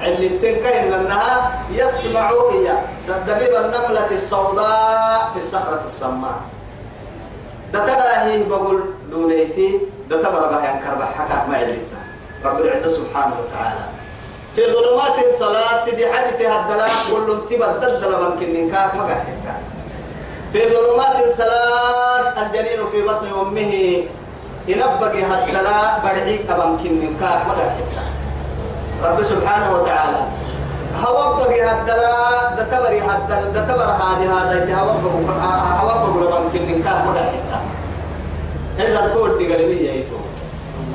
اللي 0.03 0.29
بتنكهن 0.29 0.93
انها 0.93 1.53
يسمعوا 1.73 2.53
هي. 2.53 2.73
دبيب 3.09 3.55
النملة 3.57 4.11
السوداء 4.11 5.31
في 5.33 5.39
الصخرة 5.39 5.83
السماء. 5.85 6.41
ده 7.73 7.85
تداهي 7.85 8.43
بقول 8.43 8.85
دونيتي 9.11 9.79
ده 10.11 10.23
تبرا 10.23 10.47
بها 10.51 10.71
ينكر 10.71 11.07
حكا 11.19 11.47
ما 11.49 11.59
يلفها 11.59 12.03
رب 12.45 12.61
العزة 12.61 12.89
سبحانه 12.97 13.35
وتعالى. 13.41 13.85
في 14.57 14.63
ظلمات 14.73 15.35
صلاة 15.39 15.85
دي 15.91 16.13
حدثها 16.13 16.63
الدلاء 16.63 16.91
كل 17.11 17.33
انتبه 17.33 17.71
الدلدل 17.71 18.11
من 18.11 18.39
كننكاك 18.41 18.95
ما 18.95 19.25
في 20.53 20.61
ظلمات 20.71 21.17
ثلاث 21.35 22.39
الجنين 22.39 22.87
في 22.93 23.03
بطن 23.03 23.27
أمه 23.41 24.03
ينبغي 24.69 25.23
هالسلاء 25.23 26.01
برعي 26.05 26.39
أبم 26.51 26.77
كننكاك 26.83 27.47
ما 27.47 27.55
رب 29.03 29.23
سبحانه 29.23 29.69
وتعالى. 29.75 30.23
هوبك 31.03 31.53
هالدلاء 31.53 32.55
دتبري 32.59 33.01
هالدل 33.01 33.53
دتبر 33.53 33.85
هذه 33.85 34.27
هذا 34.33 34.75
هوبك 34.75 35.05
هوبك 35.81 36.15
ربم 36.23 36.49
كننكاك 36.53 37.05
ما 37.07 37.33
إذا 38.79 39.01
تقول 39.07 39.39
في 39.39 39.55
قلبي 39.55 39.89
يتو 39.89 40.17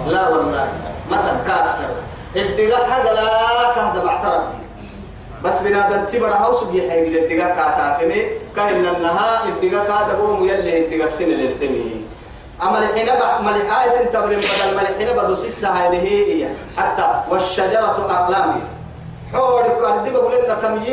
لا 0.07 0.29
والله 0.29 0.67
ما 1.11 1.17
تنكاسر 1.17 1.89
الدقاء 2.35 2.89
حاجة 2.89 3.13
لا 3.13 3.29
كهذا 3.75 4.03
بعترف 4.05 4.43
بس 5.43 5.61
بنادم 5.61 6.05
تبر 6.05 6.27
هاوس 6.27 6.63
بيحيي 6.63 7.19
الدقاء 7.19 7.55
كاتافني 7.55 8.25
كأن 8.55 8.85
النها 8.95 9.43
الدقاء 9.45 10.15
هو 10.21 10.43
يلي 10.43 10.85
الدقاء 10.85 11.09
سنة 11.09 11.27
للتمي. 11.27 12.05
أما 12.63 12.79
الحين 12.79 13.05
بقى 13.05 13.43
ما 13.43 13.49
الحين 13.55 13.91
سنتبرم 13.91 14.29
بدل 14.39 14.75
ما 14.75 14.81
الحين 14.81 15.17
بدوس 15.17 15.45
السهاي 15.45 15.97
هي. 15.97 16.47
حتى 16.77 17.07
والشجرة 17.29 18.05
أقلامي 18.09 18.61
حورك 19.33 19.77
أردي 19.83 20.11
بقول 20.11 20.33
لنا 20.43 20.53
كم 20.53 20.83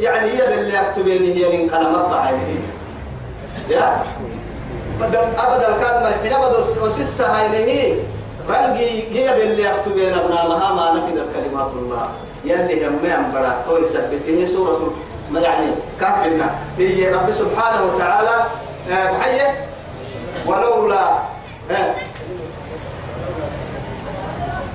يعني 0.00 0.30
هي 0.30 0.54
اللي 0.54 0.80
أكتبيني 0.80 1.34
هي 1.34 1.56
من 1.56 1.74
الله 1.74 2.40
يا؟ 3.68 4.02
بدل 5.00 5.18
أبدا 5.38 5.68
كان 5.80 6.02
ما 6.02 6.08
الحين 6.08 6.38
بدوس 6.40 6.98
السهاي 6.98 7.48
هي 7.48 7.94
رنجي 8.48 9.18
هي 9.18 9.38
باللي 9.38 9.74
أكتبين 9.74 10.14
أبنامها 10.14 10.72
ما 10.74 10.92
نفذت 11.00 11.28
كلمات 11.34 11.70
الله. 11.72 12.06
يلي 12.44 12.86
هم 12.86 12.92
من 12.92 13.30
برا 13.34 13.56
توي 13.66 13.84
سبته 13.84 14.46
سورة 14.54 14.92
ما 15.30 15.40
يعني 15.40 15.66
كافرنا. 16.00 16.50
هي 16.78 17.14
رب 17.14 17.32
سبحانه 17.32 17.94
وتعالى 17.94 18.44
محيي 18.90 19.63
ولولا 20.46 21.18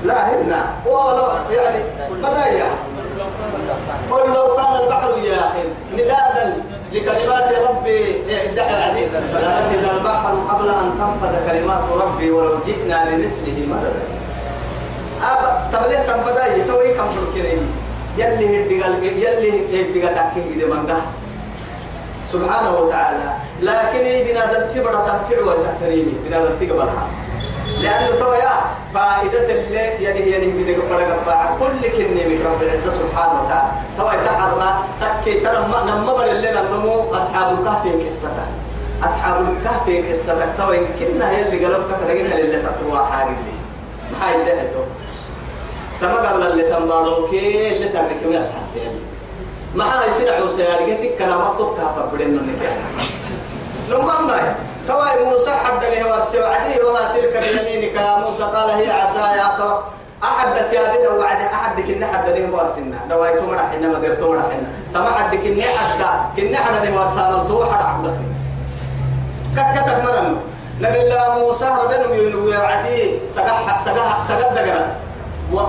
لا 0.03 0.29
هنا. 0.29 0.73
ولو 0.86 1.27
يعني 1.49 1.84
بداية. 2.23 2.69
قل 4.12 4.34
لو 4.34 4.55
كان 4.55 4.75
البحر 4.84 5.17
يا 5.23 5.39
أخي 5.39 5.63
مدادا 5.93 6.63
لكلمات 6.93 7.53
ربي 7.69 8.23
ادعي 8.29 8.77
العزيز 8.77 9.10
فلنفذ 9.10 9.89
البحر 9.95 10.34
قبل 10.49 10.69
أن 10.69 10.91
تنفذ 10.99 11.34
كلمات 11.47 11.84
ربي 12.01 12.32
ولو 12.32 12.60
جئنا 12.65 13.10
لمثله 13.10 13.67
مددا. 13.69 14.03
أب 15.21 15.71
تبليه 15.73 15.99
كم 15.99 16.32
بداية؟ 16.32 16.67
توي 16.67 16.93
كم 16.93 17.10
سلكني 17.10 17.58
يلي 18.17 18.47
هدقال 18.65 19.03
يلي 19.03 19.51
هدقال 19.82 20.15
تحكي 20.15 20.41
كده 20.55 20.67
من 20.73 20.86
ده 20.88 20.95
سبحانه 22.32 22.71
وتعالى. 22.77 23.34
لكن 23.62 24.26
بنا 24.32 24.45
دنتبر 24.54 24.93
تنفع 24.93 25.41
وتحتريني 25.45 26.13
بنا 26.26 26.45
دنتقبلها 26.45 27.08
لأنه 27.82 28.19
تويا 28.19 28.52
فائدة 28.93 29.52
اللي 29.52 29.76
يعني 30.04 30.19
يعني 30.32 30.45
بدك 30.45 30.76
بدك 30.86 31.17
بقى 31.26 31.48
كل 31.60 31.89
كلمة 31.98 32.24
من 32.28 32.45
رب 32.45 32.62
العزة 32.63 32.91
سبحانه 32.91 33.43
وتعالى. 33.43 33.72
توي 33.98 34.26
تحرنا 34.26 34.80
تكي 35.02 35.39
ترى 35.39 35.67
ما 35.72 35.84
نمبر 35.91 36.24
اللي 36.32 36.52
نمو 36.52 37.13
أصحاب 37.13 37.60
الكهف 37.60 38.06
قصة 38.08 38.32
أصحاب 39.04 39.41
الكهف 39.41 40.10
قصة 40.12 40.45
توي 40.58 40.78
كنا 41.00 41.32
هي 41.32 41.41
اللي 41.41 41.65
قلبك 41.65 41.98
لقينا 42.08 42.36
اللي 42.38 42.62
تقوى 42.62 43.06
حاجة 43.12 43.30
اللي 43.30 43.60
ما 44.12 44.30
هي 44.52 44.67
تو 44.74 44.84
تما 46.02 46.30
قبل 46.30 46.43
اللي 46.48 46.63
تمباروكي 46.63 47.76
اللي 47.76 47.89
تركي 47.89 48.28
ويا 48.28 48.39
حسين 48.39 49.00
ما 49.76 50.04
هي 50.04 50.12
سرع 50.12 50.39
وسيارك 50.43 51.15
كنا 51.19 51.38
مفتوح 51.38 51.78
كهف 51.78 52.13
بدنا 52.13 52.41
لما 53.89 54.56
توي 54.88 55.23
موسى 55.25 55.52
حد 55.52 55.84
له 55.84 56.02
ورسي 56.10 56.39
وعدي 56.39 56.82
وما 56.82 57.04
تلك 57.13 57.34
بيمينك. 57.43 57.95
يا 57.95 58.15
موسى 58.21 58.43
قال 58.43 58.69
هي 58.69 58.91
عصاي 58.91 59.41
أقرأ 59.41 59.84
أحد 60.23 60.56
تيابين 60.69 61.08
وعد 61.19 61.41
أحد 61.41 61.82
كنا 61.82 62.08
حد 62.08 62.30
له 62.30 62.45
ورسنا 62.54 62.97
نوايت 63.10 63.41
مرحنا 63.41 63.88
ما 63.88 63.97
قلت 63.97 64.21
مرحنا 64.21 64.67
تما 64.93 65.12
حد 65.12 65.36
كنا 65.36 65.63
حد 65.63 66.02
كنا 66.38 66.58
حد 66.58 66.75
له 66.86 67.02
ورسنا 67.02 67.45
تو 67.47 67.65
حد 67.65 67.82
عبدك. 67.82 68.17
كتكتك 69.56 69.97
مرن. 70.06 70.38
نبي 70.82 71.02
الله 71.02 71.39
موسى 71.39 71.67
ربنا 71.84 72.15
ينوي 72.15 72.56
عدي 72.56 73.19
سجح 73.28 73.82
سجح 73.86 74.17
سجد 74.28 74.49
دقرا 74.56 74.86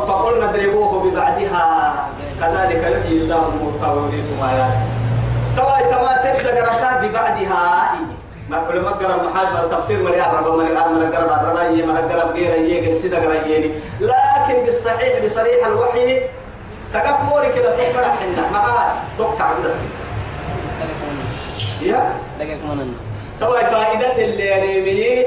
فقلنا 0.09 0.51
اضربوه 0.51 0.93
ببعدها. 1.05 1.67
كذلك 2.41 2.83
يحيي 2.83 3.17
الله 3.23 3.43
الموتى 3.49 3.89
ويريكم 3.97 4.37
آياته 4.49 5.00
تما 6.01 6.17
تبدأ 6.17 7.09
ببعدها. 7.09 7.95
ما 8.51 8.65
كل 8.69 8.81
ما 8.81 8.91
قرأ 8.91 9.31
محاجة 9.31 9.65
التفسير 9.65 10.03
مريا 10.03 10.25
رب 10.25 10.59
من 10.59 10.67
الآن 10.67 10.95
من 10.95 11.13
قرأ 11.13 11.51
رب 11.51 11.57
رأي 11.57 11.83
من 11.83 11.97
قرأ 11.97 12.33
غير 12.33 12.55
يجي 12.55 12.95
سيدا 12.95 13.19
قرأيني 13.19 13.71
لكن 14.01 14.65
بالصحيح 14.65 15.25
بصريح 15.25 15.67
الوحي 15.67 16.21
تكبوري 16.95 17.53
كده 17.53 17.77
تكبر 17.77 18.03
حنا 18.05 18.51
ما 18.53 18.93
توقع 19.19 19.51
كده 19.63 19.75
يا؟ 21.83 22.13
طبعا 23.41 23.63
فائدة 23.63 24.25
اللي 24.25 24.45
يعني 24.45 25.27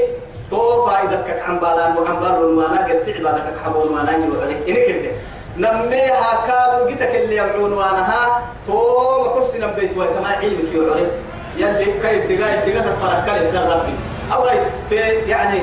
تو 0.51 0.85
فائدة 0.85 1.21
كك 1.21 1.45
بالان 1.49 1.95
بالون 1.95 2.55
ما 2.55 2.67
نقدر 2.75 2.99
سعب 3.05 3.25
هذا 3.25 3.53
كك 3.55 3.65
حبون 3.65 3.91
ما 3.95 4.03
نقدر 4.03 4.43
إنك 4.49 4.65
كده 4.65 5.11
نميها 5.57 6.45
كادو 6.47 6.89
جتك 6.89 7.15
اللي 7.15 7.35
يعون 7.35 7.73
وانها 7.73 8.41
تو 8.67 9.23
ما 9.23 9.33
كرسي 9.33 9.59
نبيت 9.59 9.97
وكما 9.97 10.27
علمك 10.27 10.73
يعرف 10.73 11.09
يلي 11.57 11.85
كيف 11.85 12.39
دقائق 12.39 12.65
دقائق 12.65 12.95
تفرق 12.95 13.25
كلمة 13.25 13.73
ربي 13.73 13.93
أو 14.33 14.45
في 14.89 14.95
يعني 15.29 15.59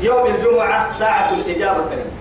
يوم 0.00 0.26
الجمعة 0.26 0.98
ساعة 0.98 1.30
الإجابة 1.32 1.78
كلمة. 1.78 2.16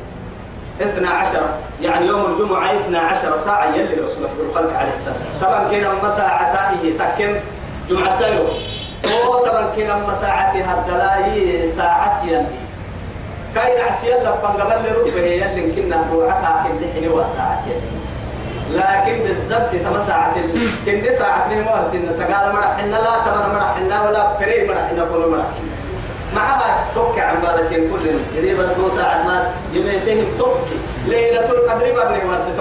اثنا 0.82 1.10
عشر 1.10 1.42
يعني 1.82 2.08
يوم 2.08 2.26
الجمعة 2.26 2.66
اثنا 2.66 3.00
عشر 3.00 3.40
ساعة 3.46 3.76
يلي 3.76 3.94
رسول 3.94 4.28
في 4.28 4.42
الخلق 4.50 4.78
عليه 4.78 4.94
السلام. 4.94 5.18
طبعا 5.42 5.64
كنا 5.72 5.90
مساعة 6.04 6.54
تائه 6.54 6.98
تكن 6.98 7.40
جمعة 7.90 8.20
تايو 8.20 8.44
طبعا 9.46 9.66
كنا 9.76 9.96
مساعة 10.10 10.54
هالدلاي 10.54 11.70
ساعة 11.72 12.26
يلي. 12.26 12.46
كاين 13.56 13.80
عسيا 13.82 14.16
لفن 14.24 14.62
قبل 14.62 14.86
ربه 14.96 15.22
يلي 15.22 15.72
كنا 15.76 16.08
توعكا 16.12 16.64
كن 16.64 16.80
دحني 16.82 17.08
وساعة 17.08 17.64
يلي 17.68 17.96
لكن 18.78 19.24
بالضبط 19.24 19.72
تما 19.86 20.00
ساعة 20.08 20.34
كن 20.86 21.16
ساعة 21.20 21.48
من 21.50 21.62
مرسين 21.64 22.12
سقال 22.14 22.54
مرحنا 22.54 22.96
لا 22.96 23.14
تمر 23.26 23.54
مرحنا 23.54 24.10
ولا 24.10 24.38
فري 24.40 24.68
مرحنا 24.68 25.06
كل 25.12 25.32
مرحنا 25.32 25.66
معها 26.36 26.86
توكي 26.96 27.22
عن 27.22 27.36
بالك 27.42 27.70
كل 27.70 28.10
قريبا 28.38 28.64
دو 28.64 28.90
ساعة 28.96 29.24
ما 29.24 29.52
يميتهم 29.74 30.26
توكي 30.38 30.78
ليلة 31.08 31.50
القدر 31.52 31.94
برني 31.94 32.24
مرسي 32.24 32.52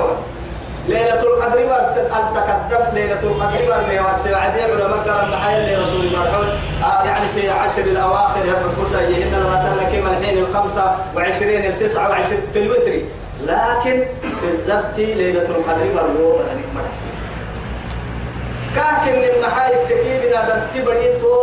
ليلة 0.88 1.22
القدر 1.22 1.66
برت 1.66 2.10
السكدر 2.24 2.84
ليلة 2.94 3.20
القدر 3.22 3.58
برني 3.68 4.00
مرسي 4.00 4.34
عدي 4.34 4.72
من 4.72 4.78
مقر 4.90 5.24
المحايا 5.24 5.58
اللي 5.58 5.76
رسول 5.76 6.12
مرحون 6.12 6.48
آه 6.84 7.04
يعني 7.04 7.26
في 7.34 7.50
عشر 7.50 7.82
الأواخر 7.82 8.46
يبقى 8.46 8.62
كسيهن 8.84 9.34
الغتل 9.34 9.96
كما 9.96 10.18
الحين 10.18 10.38
الخمسة 10.38 10.96
وعشرين 11.16 11.64
التسعة 11.64 12.08
وعشرين 12.10 12.40
في 12.52 12.58
الوتر. 12.58 13.00
لكن 13.46 14.04
بالضبط 14.42 14.96
ليلة 14.98 15.42
القدر 15.42 15.86
برنو 15.94 16.32
بدنك 16.32 16.64
مرح 16.74 16.92
كاكن 18.76 19.34
المحايا 19.36 19.82
التكيب 19.82 20.32
نادم 20.32 20.62
تبريتو 20.74 21.34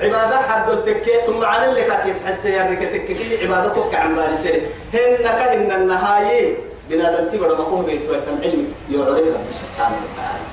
عبادة 0.00 0.36
حد 0.36 0.68
التكي 0.70 1.12
ثم 1.26 1.44
على 1.44 1.70
اللي 1.70 1.82
كاكيس 1.82 2.26
حسي 2.26 2.48
يعني 2.48 2.76
كتكي 2.76 3.46
عبادتك 3.46 3.94
عن 3.94 4.14
بالي 4.14 4.36
سيري. 4.42 4.62
هن 4.94 5.16
كهن 5.24 5.72
النهاية. 5.80 6.54
بنادم 6.90 7.28
تبر 7.28 7.48
ما 7.48 7.64
هو 7.64 7.82
بيت 7.82 8.10
وكم 8.10 8.36
علم 8.42 8.72
يعرف 8.90 9.48
سبحانه 9.60 9.96
وتعالى. 10.04 10.46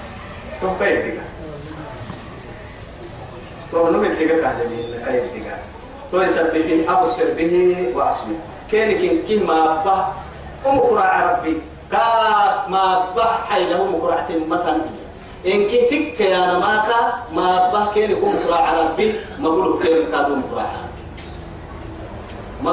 تو 0.62 0.68
كيف 0.80 1.06
بيجا 1.06 1.26
تو 3.72 3.92
من 3.92 4.14
بيجا 4.16 4.36
كهذا 4.42 4.64
كيف 5.06 5.34
بيجا 5.34 5.58
تو 6.12 6.22
يسبته 6.22 6.86
أبصر 6.88 7.34
به 7.38 7.54
وأسمع. 7.96 8.40
كان 8.72 8.90
كن 9.02 9.28
كن 9.28 9.46
ما 9.46 9.84
با 9.86 10.14
أم 10.68 10.80
قرى 10.80 11.04
عربي 11.04 11.62
كا 11.92 12.04
ما 12.68 13.12
بحي 13.16 13.64
له 13.70 13.86
مقرعة 13.86 14.30
متن. 14.48 14.82
إن 15.46 15.60
كي 15.70 15.80
تك 15.92 16.20
يا 16.20 16.54
نماكا 16.54 17.00
ما 17.34 17.74
بح 17.74 17.94
كين 17.94 18.22
مقرعة 18.22 18.84
ربي. 18.84 19.14
بقوله 19.40 19.80
كين 19.80 20.12
كادو 20.12 20.36
مقرعة 20.36 20.74
ما 22.64 22.72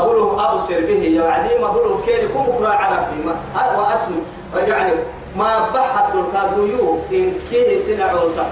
أبو 0.51 0.59
سير 0.67 0.81
به 0.87 1.03
يا 1.17 1.31
عدي 1.31 1.59
ما 1.59 1.69
بقوله 1.73 2.01
كين 2.07 2.25
يكون 2.25 2.43
مقرعة 2.43 2.89
ربي 2.97 3.25
ما 3.27 3.35
واسم 3.79 4.13
يعني 4.55 4.93
ما 5.37 5.69
بحث 5.75 6.15
الكادو 6.15 6.67
يو 6.67 6.99
إن 7.13 7.33
كي 7.51 7.79
سنة 7.79 8.05
عوسى 8.05 8.45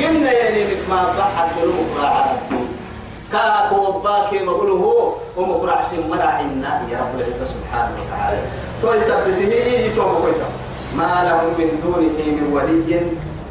قلنا 0.00 0.32
يعني 0.32 0.64
ما 0.90 1.00
بحث 1.18 1.52
مقرعة 1.64 2.20
ربي 2.32 2.64
كاكو 3.32 3.92
باكي 3.92 4.38
مقوله 4.44 5.16
ومقرعة 5.36 5.90
مراعينا 6.10 6.82
يا 6.90 6.98
رب 6.98 7.20
العزة 7.20 7.44
سبحانه 7.54 7.90
وتعالى. 8.00 8.38
تو 8.82 8.92
يثبته 8.94 9.96
تو 9.96 10.02
مقويتا 10.02 10.48
ما 10.96 11.24
له 11.26 11.40
من 11.58 11.80
دونه 11.82 12.18
من 12.36 12.46
ولي 12.52 13.00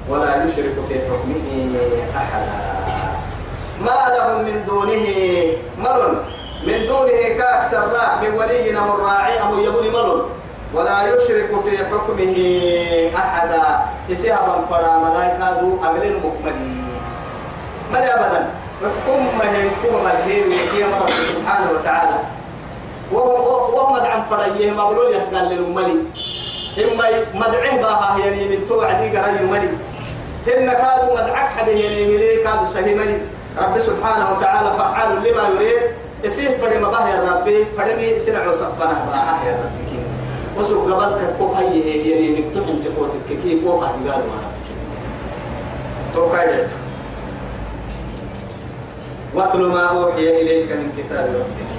ولا 0.09 0.45
يشرك 0.45 0.75
في 0.89 0.95
حكمه 1.09 1.45
أحدا. 2.17 2.55
ما 3.81 4.01
له 4.15 4.27
من 4.37 4.65
دونه 4.67 5.05
من 6.65 6.85
دونه 6.87 7.21
كأكثر 7.37 7.85
من 8.21 8.31
ولي 8.37 8.69
الراعي 8.69 9.41
أم 9.41 9.59
يبني 9.59 9.89
مل 9.89 10.25
ولا 10.73 10.97
يشرك 11.07 11.49
في 11.63 11.77
حكمه 11.77 12.35
أحدا. 13.17 13.63
إسيابا 14.11 14.65
فرا 14.69 14.97
ملايكا 14.97 15.61
دو 15.61 15.77
أغلين 15.83 16.15
مكملين 16.17 16.87
ملي 17.93 18.13
أبدا 18.13 18.49
حكم 18.81 19.23
مهن 19.39 19.71
كوما 19.81 20.03
ملهين 20.03 20.43
ويكي 20.43 20.83
رب 20.83 21.09
سبحانه 21.09 21.71
وتعالى؟ 21.71 22.15
وهو 23.11 23.93
مدعم 23.93 24.23
فريه 24.29 24.71
مبلول 24.71 25.15
يسقال 25.15 25.49
للملي 25.49 25.97
إما 26.83 27.05
مدعه 27.33 27.77
باها 27.77 28.17
يعني 28.19 28.47
من 28.47 28.67
توعدي 28.69 29.17
قرأي 29.17 29.45
ملي 29.45 29.69
إن 30.57 30.69
كادوا 30.69 31.13
مدعك 31.13 31.49
حبه 31.49 31.71
يعني 31.71 32.05
ملي 32.05 32.43
كادوا 32.43 32.65
سهمني 32.65 33.17
رب 33.57 33.79
سبحانه 33.79 34.37
وتعالى 34.37 34.71
فعال 34.77 35.09
لما 35.23 35.43
يريد. 35.55 36.04
يسير 36.25 36.57
فري 36.57 36.77
مباه 36.79 37.09
يا 37.09 37.31
ربي 37.31 37.65
فرمي 37.77 38.19
سرع 38.19 38.47
وصفنا 38.47 39.05
باها 39.11 39.47
يا 39.47 39.53
ربي 39.53 39.85
وسوق 40.57 40.91
قبلك 40.91 41.35
كوك 41.39 41.55
هي 41.55 42.09
يعني 42.09 42.41
مكتوب 42.41 42.69
انت 42.69 42.87
قوتك 42.97 43.27
كيف 43.43 43.63
كوك 43.63 43.83
هذه 43.83 44.11
قالوا 44.11 44.27
ما 44.27 44.39
توكايدت 46.13 46.69
واتل 49.33 49.61
ما 49.61 49.83
أوحي 49.83 50.41
إليك 50.41 50.71
من 50.71 50.91
كتاب 50.97 51.25
ربك. 51.35 51.69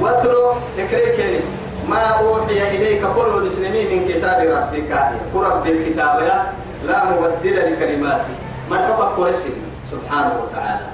واتل 0.00 0.34
تكريك 0.76 1.42
ما 1.88 2.02
أوحي 2.02 2.76
إليك 2.76 3.04
قل 3.04 3.38
المسلمين 3.38 3.86
من 3.90 4.08
كتاب 4.08 4.38
ربك. 4.40 4.92
قرب 5.34 5.64
بالكتاب 5.64 6.16
لا 6.86 6.98
مبدل 7.10 7.56
لكلماته 7.72 8.34
ما 8.70 9.12
كرسي 9.16 9.50
سبحانه 9.90 10.34
وتعالى. 10.42 10.86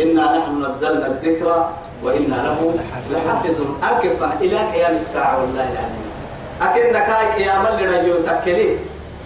إنا 0.00 0.38
نحن 0.38 0.64
نزلنا 0.64 1.06
الذكر 1.06 1.68
وإنا 2.04 2.34
له 2.46 2.74
لحافظون 3.10 3.78
أكبر 3.82 4.30
إلى 4.40 4.56
قيام 4.56 4.94
الساعة 4.94 5.40
والله 5.40 5.66
العظيم. 5.72 6.08
أكنك 6.62 6.96
قيام 7.36 7.66
اللي 7.66 7.84
رجو 7.98 8.14
تكلي. 8.26 8.76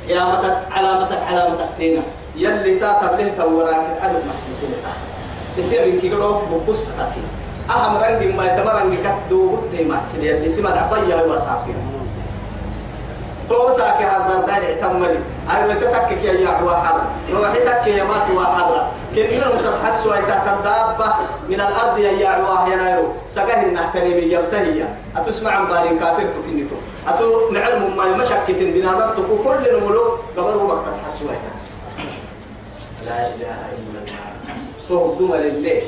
قيامتك 0.08 0.56
علامتك 0.70 1.18
علامتك 1.28 1.68
تينا. 1.78 2.02
يلي 2.36 2.74
تاتب 2.80 3.20
له 3.20 3.32
توراك 3.38 3.84
الأدب 3.96 4.22
محسسين 4.28 4.72
يصير 5.58 5.84
إنك 5.84 6.04
يقولوا 6.04 6.40
بقص 6.50 6.88
أكيد 6.96 7.24
أهم 7.70 7.96
رنج 7.96 8.34
ما 8.36 8.44
يتمرن 8.46 8.96
كتدو 9.04 9.56
بطي 9.56 9.84
محسن. 9.84 10.24
يلي 10.24 10.52
سمع 10.52 10.70
عفيا 10.70 11.16
هو 11.16 11.38
صافي 13.52 13.72
تو 13.72 13.76
ساكي 13.76 14.04
هذا 14.04 14.46
دار 14.46 14.62
اعتمري 14.64 15.18
أي 15.50 15.68
لك 15.68 15.80
تكك 15.80 16.24
يا 16.24 16.32
يعوى 16.32 16.76
حر. 16.76 17.00
روحي 17.32 17.60
تك 17.60 17.86
يا 17.86 18.04
مات 18.04 18.30
وحر 18.36 18.88
كنا 19.14 19.54
متصحس 19.54 20.06
ويتا 20.06 20.42
كدابة 20.44 21.14
من 21.48 21.60
الأرض 21.60 21.98
يا 21.98 22.10
يعوى 22.10 22.70
يا 22.70 22.76
نايرو 22.76 23.12
سكه 23.28 23.62
النحتني 23.62 24.14
من 24.14 24.30
يبتهي. 24.30 24.84
أتسمع 25.16 25.50
عن 25.50 25.66
بارين 25.66 25.98
كافر 25.98 26.22
تكنيتو 26.22 26.76
أتو 27.08 27.50
نعلم 27.52 27.96
ما 27.96 28.16
مشكت 28.16 28.50
بنادم 28.50 29.10
تكو 29.16 29.36
كل 29.44 29.60
نملو. 29.72 30.16
قبل 30.36 30.56
وقت 30.56 30.86
تصحس 30.88 31.22
ويتا 31.22 31.52
لا 33.06 33.26
إله 33.26 33.58
إلا 33.76 33.98
الله. 34.00 34.22
صوب 34.88 35.18
دم 35.18 35.34
لله 35.34 35.82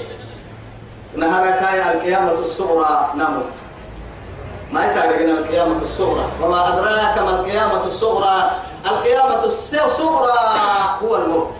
نهارك 1.16 1.62
يا 1.62 1.92
القيامة 1.92 2.32
الصغرى 2.32 3.12
نمت 3.16 3.54
ما 4.74 4.90
يتعرفنا 4.90 5.38
القيامة 5.38 5.82
الصغرى. 5.82 6.24
وما 6.42 6.68
أدراك 6.68 7.18
ما 7.18 7.30
القيامة 7.30 7.86
الصغرى. 7.86 8.50
القيامة 8.86 9.44
الصغرى 9.44 10.38
هو 11.02 11.16
الموت. 11.16 11.50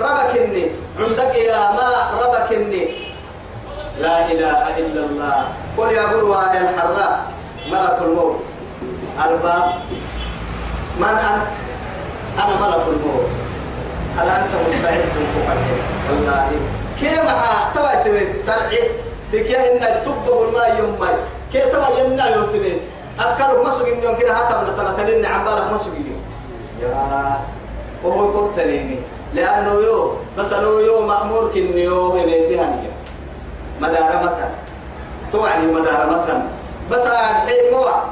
ربكني 0.00 0.66
عندك 0.98 1.34
يا 1.36 1.58
ما 1.72 1.90
ربكني 2.22 2.88
لا 4.00 4.32
إله 4.32 4.78
إلا 4.78 5.00
الله. 5.04 5.44
قل 5.78 5.92
يا 5.92 6.02
هذا 6.02 6.70
الحراء 6.70 7.24
ملك 7.70 7.98
الموت. 8.02 8.40
الباب 9.26 9.72
من 10.98 11.04
أنت؟ 11.04 11.52
أنا 12.38 12.54
ملك 12.66 12.84
الموت. 12.86 13.30
هل 14.18 14.28
أنت 14.28 14.52
مستعد 14.68 15.00
تقبل 15.14 15.58
والله. 16.10 16.50
كيف 17.00 17.20
تبع 17.74 17.94
تبيت؟ 18.04 18.40
سرعي. 18.40 18.90
تكيه 19.32 19.56
إن 19.56 20.02
تبه 20.04 20.48
الماء 20.48 20.76
يوم 20.78 20.96
تبع 21.52 21.88
يمنع 21.98 22.28
يوم 22.28 22.46
تبيت 22.46 22.80
أكلوا 23.18 23.64
ما 23.64 23.70
سجين 23.78 24.02
يوم 24.02 24.16
كده 24.16 24.34
حتى 24.34 24.54
من 24.54 24.72
سنة 24.72 24.92
تلين 24.96 25.26
عم 25.26 25.44
بالك 25.44 25.72
ما 25.72 25.78
سجين 25.78 26.16
يا 26.82 27.40
وهو 28.04 28.30
يقول 28.30 28.50
تليني 28.56 28.96
لأنه 29.34 29.72
يو 29.72 30.12
بس 30.38 30.52
أنه 30.52 30.80
يو 30.80 31.06
مأمور 31.06 31.50
كن 31.54 31.78
يو 31.78 32.10
بنيتها 32.10 32.76
مدار 33.80 34.12
متى 34.22 34.48
توعدي 35.32 35.66
مدار 35.66 36.06
متى 36.10 36.42
بس 36.90 37.06
الحين 37.06 37.74
هو؟ 37.74 38.02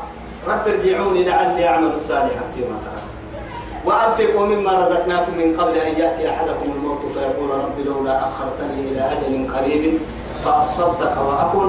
رب 0.48 0.68
ارجعوني 0.68 1.24
لعلي 1.24 1.68
أعمل 1.68 2.00
صالحا 2.00 2.42
فيما 2.54 2.76
تركت. 2.84 3.08
وأنفقوا 3.84 4.46
مما 4.46 4.72
رزقناكم 4.72 5.32
من 5.38 5.60
قبل 5.60 5.78
أن 5.78 6.00
يأتي 6.00 6.30
أحدكم 6.30 6.72
الموت 6.76 7.00
فيقول 7.14 7.50
رب 7.50 7.86
لولا 7.86 8.18
أخرتني 8.18 8.80
إلى 8.90 9.00
أجل 9.00 9.52
قريب. 9.56 9.98
فأصدق 10.48 11.14
وأكن 11.22 11.66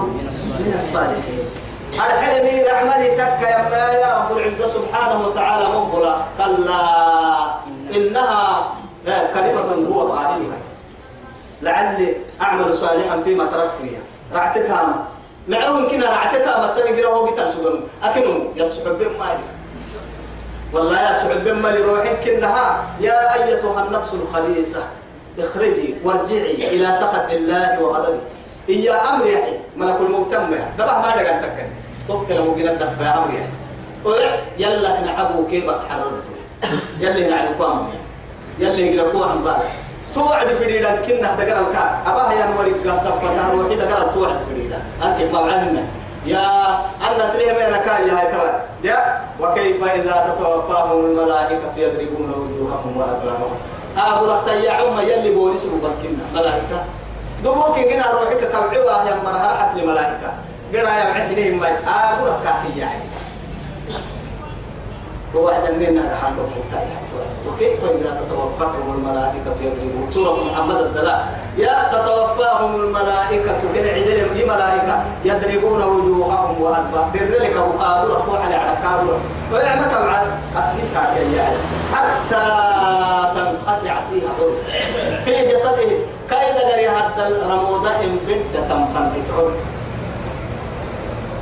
من 0.59 0.73
الصالحين. 0.75 1.45
الحلم 1.93 2.65
رحمني 2.67 3.09
تك 3.09 3.41
يا 3.41 3.99
يا 3.99 4.17
رب 4.17 4.38
العزة 4.38 4.67
سبحانه 4.67 5.27
وتعالى 5.27 5.65
مقبلة. 5.67 6.25
كلا 6.38 6.82
إنها 7.95 8.63
كلمة 9.05 9.88
هو 9.91 10.11
قائلها 10.11 10.57
لعلي 11.61 12.15
أعمل 12.41 12.73
صالحا 12.73 13.21
فيما 13.23 13.45
تركت 13.45 13.75
فيها. 13.82 14.01
رعتكها 14.34 15.07
معهم 15.47 15.89
كنا 15.89 16.09
رعتكها 16.09 16.59
ما 16.59 16.73
تنقل 16.75 17.05
هو 17.05 17.25
قتل 17.25 17.53
سجن 17.53 17.80
أكنهم 18.03 18.47
يصحب 18.55 18.99
بما 18.99 19.39
والله 20.73 21.01
يا 21.01 21.17
سعود 21.17 21.43
بما 21.43 21.67
لروحك 21.67 22.19
كلها. 22.25 22.84
يا 23.01 23.34
أيتها 23.34 23.86
النفس 23.88 24.13
الخبيثة. 24.13 24.84
اخرجي 25.39 25.95
وارجعي 26.03 26.55
إلى 26.55 26.88
سخط 26.99 27.30
الله 27.30 27.84
وغضبه. 27.84 28.19
إيا 28.70 29.09
أمر 29.09 29.26
يحي 29.28 29.53
ملك 29.78 29.97
الموت 30.01 30.34
تم 30.34 30.55
دبع 30.78 30.99
ما 31.01 31.07
لقى 31.07 31.39
تكن 31.39 31.67
توكل 32.07 32.41
ممكن 32.41 32.67
الدفع 32.67 33.05
يا 33.05 33.17
أمر 33.17 33.30
يحي 33.34 33.49
يلا 34.57 35.01
كنعبو 35.01 35.47
كيف 35.47 35.63
حررت 35.63 36.24
يلا 36.99 37.30
نعبو 37.30 37.63
قام 37.63 37.88
يلا 38.59 38.78
يقرأ 38.78 39.26
عن 39.32 39.43
بالك 39.43 39.70
توعد 40.15 40.47
في 40.47 40.65
ديدا 40.65 40.95
كنا 40.95 41.36
دقر 41.36 41.59
الكا 41.67 42.01
أباها 42.07 42.34
يا 42.34 42.45
نوري 42.55 42.72
قاسب 42.72 43.09
فتاه 43.09 43.51
روحي 43.51 43.76
دقر 43.76 44.13
توعد 44.13 44.38
في 44.47 44.61
ديدا 44.61 44.80
أنت 45.03 45.34
ما 45.34 45.39
عننا 45.39 45.84
يا 46.26 46.76
أن 46.80 47.32
تليه 47.34 47.51
بينك 47.53 47.88
يا 47.88 48.13
هاي 48.20 48.32
ترى. 48.32 48.61
يا 48.84 49.22
وكيف 49.39 49.84
إذا 49.84 50.36
تتوفاهم 50.36 51.05
الملائكة 51.05 51.74
يضربون 51.78 52.30
وجوههم 52.30 52.97
وأدبارهم 52.97 53.57
أبو 53.97 54.26
رحت 54.26 54.47
يا 54.47 54.72
عم 54.72 54.99
يلي 54.99 55.32
بوليس 55.32 55.61
مبكنا 55.65 56.24
ملائكة. 56.36 56.80
دبوك 57.43 57.77
إن 57.77 58.01
روحك 58.13 58.51
كوعوا 58.51 59.09
يا 59.09 59.15
مرها 59.25 59.47
رحت 59.53 59.77
لملائكة 59.77 60.31
قرا 60.73 60.89
يا 60.89 61.05
عحنين 61.05 61.59
ما 61.59 61.67
أبو 61.67 62.27
رحت 62.27 62.77
يا 62.77 62.85
عم 62.85 63.01
فواحد 65.33 65.73
مننا 65.73 66.01
رحل 66.13 66.33
وكيف 67.47 67.83
إذا 67.83 68.21
تتوفتهم 68.21 68.95
الملائكة 68.95 69.55
يضربون 69.61 70.11
سورة 70.13 70.43
محمد 70.43 70.75
الدلاء 70.75 71.39
يا 71.57 71.89
تتوفاهم 71.91 72.75
الملائكة 72.75 73.57
كن 73.73 73.87
عدل 73.87 74.33
دي 74.33 74.45
ملائكة 74.45 75.03
يضربون 75.25 75.83
وجوههم 75.83 76.61
وأدبار. 76.61 77.09
در 77.13 77.25
لك 77.25 77.55
وقابل 77.55 78.11
رفوع 78.11 78.39
على 78.39 78.77
كابل 78.83 79.17
ويعمك 79.53 79.93
على 79.93 80.27
أسلك 80.55 80.93
يعني 81.35 81.55
حتى 81.93 82.45
تنقطع 83.35 83.95
فيها 84.11 84.29
في 85.25 85.53
جسده 85.53 86.18
كايدا 86.30 86.73
غري 86.73 86.89
حتى 86.89 87.27
الرمودة 87.27 87.89
إن 88.03 88.19
بدة 88.27 88.61
تنفن 88.61 89.23
عروق 89.38 89.51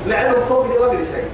معلوم 0.07 0.45
فوق 0.45 0.65
دي 0.91 1.05
سيد 1.05 1.29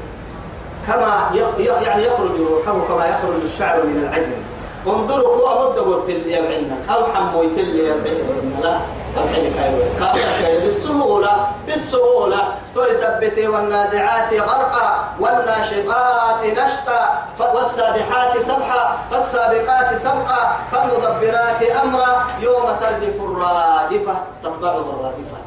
كما 0.88 1.30
يعني 1.60 2.04
يخرج 2.04 2.40
روحه 2.40 2.80
كما 2.88 3.06
يخرج 3.06 3.42
الشعر 3.44 3.84
من 3.84 4.04
العجن 4.04 4.34
انظروا 4.88 5.36
هو 5.36 5.72
مدة 5.72 5.82
قلت 5.82 6.10
لي 6.10 6.34
يبعنا 6.34 6.78
أو 6.90 7.06
حمويت 7.06 7.58
لي 7.58 7.94
لا. 8.62 8.78
بالسهولة 10.64 11.48
بالسهولة. 11.68 12.38
تثبت 12.76 13.46
والنازعات 13.46 14.34
غرقا 14.34 15.14
والناشطات 15.20 16.44
نشطا. 16.46 17.23
والسابحات 17.56 18.38
سبحا 18.38 18.98
فالسابقات 19.12 19.98
سبقا 19.98 20.42
فالمدبرات 20.72 21.62
أمرا 21.84 22.26
يوم 22.42 22.66
ترجف 22.82 23.16
الرادفة 23.22 24.16
تطبع 24.44 24.72
الرادفة. 24.72 25.38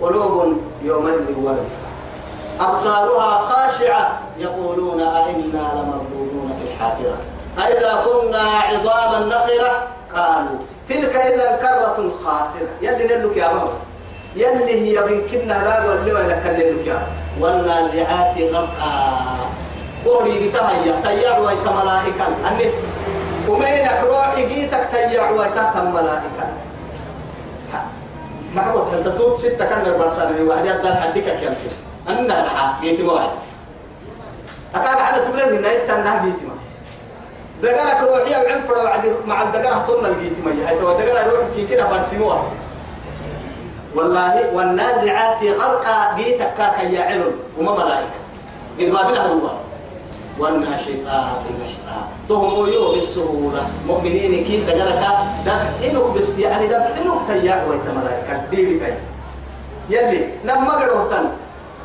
قلوب 0.00 0.60
يومئذ 0.82 1.26
واجفة 1.42 1.86
أبصارها 2.60 3.38
خاشعة 3.38 4.18
يقولون 4.38 5.00
أئنا 5.00 5.64
لمردودون 5.74 6.48
في 6.58 6.72
الحافرة. 6.72 7.16
أئذا 7.58 8.04
كنا 8.04 8.44
عظاما 8.68 9.18
نخرة 9.26 9.72
قالوا 10.14 10.58
تلك 10.88 11.16
إذا 11.16 11.56
كرة 11.56 12.10
خاسرة. 12.24 12.68
يلي 12.82 13.04
نلك 13.04 13.36
يا 13.36 13.54
مبس 13.54 13.80
يلي 14.36 14.74
هي 14.80 15.12
يمكننا 15.12 15.52
لا 15.52 15.90
واللي 15.90 16.12
ولا 16.12 16.38
كلمك 16.40 16.86
يا 16.86 17.06
والنازعات 17.40 18.34
غرقا. 18.38 19.36
قولي 20.06 20.48
بتهيأ 20.48 21.00
تيار 21.04 21.40
ويت 21.40 21.68
ملائكة 21.68 22.26
أني 22.48 22.70
ومينك 23.48 24.00
روحي 24.04 24.46
جيتك 24.46 24.88
تيار 24.92 25.32
ويت 25.32 25.56
ملائكة 25.76 26.46
ما 28.54 28.70
هو 28.72 28.84
تلتتوب 28.84 29.38
ستة 29.38 29.64
كان 29.64 29.86
البرسان 29.86 30.34
الواحد 30.36 30.66
يدل 30.66 30.94
حدك 30.94 31.26
كم 31.40 31.54
أن 32.08 32.30
الحا 32.30 32.80
جيت 32.80 33.00
موعد 33.00 33.30
أكاد 34.74 35.00
على 35.00 35.24
تبلغ 35.24 35.46
من 35.50 35.62
نايت 35.62 35.90
تنه 35.90 36.24
جيت 36.24 36.40
ما. 36.48 36.56
دقرك 37.62 38.00
روحي 38.08 38.32
وعم 38.34 38.60
فرا 38.68 38.82
وعد 38.82 39.14
مع 39.26 39.42
الدقرة 39.42 39.78
طن 39.88 40.06
الجيت 40.06 40.44
ما. 40.44 40.68
هي 40.68 40.78
تو 40.78 40.92
دقرة 40.92 41.30
روحي 41.30 41.48
كي 41.56 41.66
كده 41.66 41.86
برسموها 41.86 42.42
والله 43.94 44.50
والنازعات 44.54 45.42
غرقا 45.42 46.16
جيتك 46.16 46.54
كاك 46.58 46.80
يا 46.90 47.02
علم 47.04 47.32
وما 47.58 47.72
ملائكة. 47.72 48.18
قد 48.80 48.88
ما 48.88 49.02
بنا 49.02 49.26
الله. 49.26 49.54
والناشطات 50.38 51.42
نشطا 51.62 51.98
تهم 52.28 52.66
يو 52.72 52.92
بالسهولة 52.92 53.62
مؤمنين 53.86 54.44
كي 54.44 54.64
تجلك 54.66 55.02
دبحنك 55.46 56.16
بس 56.16 56.28
يعني 56.38 56.66
دبحنك 56.66 57.20
تياع 57.28 57.64
ويت 57.68 57.86
ملائكة. 57.96 58.46
دي 58.50 58.76
بتاي 58.76 58.94
يلي 59.90 60.28
نما 60.44 60.72
قدوتن 60.72 61.24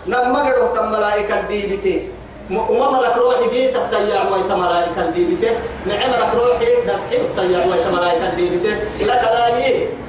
نما 0.07 0.39
قدوتن 0.39 0.91
ملائكة 0.91 1.41
دي 1.41 1.77
بتاي 1.77 2.07
ومرك 2.51 3.17
روحي 3.17 3.47
بيتك 3.49 3.83
تياع 3.91 4.29
ويت 4.29 4.51
ملائكة 4.51 5.09
دي 5.09 5.35
بتاي 5.35 5.55
نعمرك 5.85 6.31
روحي 6.35 6.65
دبحنك 6.87 7.29
تياع 7.35 7.65
ويت 7.65 7.87
ملائكة 7.87 8.35
دي 8.35 8.57
بتاي 8.57 9.05
لك 9.05 9.23
لا 9.23 9.41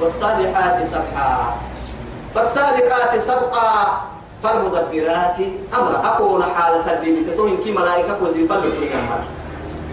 والصالحات 0.01 0.84
سبحا 0.84 1.57
فالسابقات 2.34 3.20
سبقا 3.20 4.03
فالمدبرات 4.43 5.36
أمر 5.74 5.93
أكون 6.05 6.43
حالة 6.43 6.93
الدين 6.93 7.26
تتوين 7.26 7.57
كي 7.64 7.70
ملائكة 7.72 8.16
وزيفة 8.22 8.57
لكل 8.57 8.82
أمر 8.93 9.20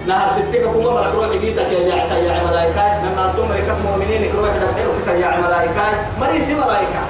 نهر 0.08 0.28
ستك 0.30 0.64
كما 0.64 0.92
مرك 0.92 1.16
روح 1.16 1.28
بيتك 1.28 1.72
يا 1.72 1.88
جاعتا 1.88 2.18
يا 2.18 2.44
ملائكة 2.48 3.04
لما 3.04 3.32
أنتم 3.32 3.50
مركة 3.50 3.76
مؤمنين 3.86 4.36
روح 4.36 4.50
دفعك 4.50 5.08
يا 5.22 5.38
ملائكة 5.38 5.84
مريسي 6.22 6.54
ملائكة. 6.54 7.02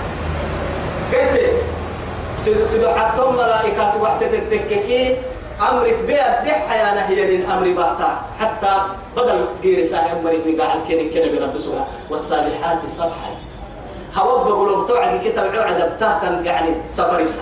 كيف 1.12 1.32
سيدو 2.40 2.90
حتى 2.90 3.22
ملائكة 3.22 4.02
وقت 4.02 4.24
تتككي. 4.24 5.16
أمرك 5.72 5.98
بيا 6.08 6.44
بيح 6.44 6.74
يا 6.74 6.94
نهي 6.96 7.36
الأمر 7.36 7.68
باتا. 7.72 8.22
حتى 8.40 8.74
بدل 9.18 9.46
غير 9.64 9.86
ساهم 9.86 10.24
مريك 10.24 10.48
نقاع 10.48 10.74
الكين 10.74 11.10
كين 11.10 11.40
برب 11.40 11.60
سبحانه 11.60 11.88
والصالحات 12.10 12.86
صبحا 12.88 13.32
هوب 14.16 14.48
بقولوا 14.48 14.84
بتوعد 14.84 15.22
كتاب 15.26 15.56
عقد 15.56 15.96
بتاعتا 15.96 16.28
يعني 16.44 16.70
سفريسا 16.90 17.42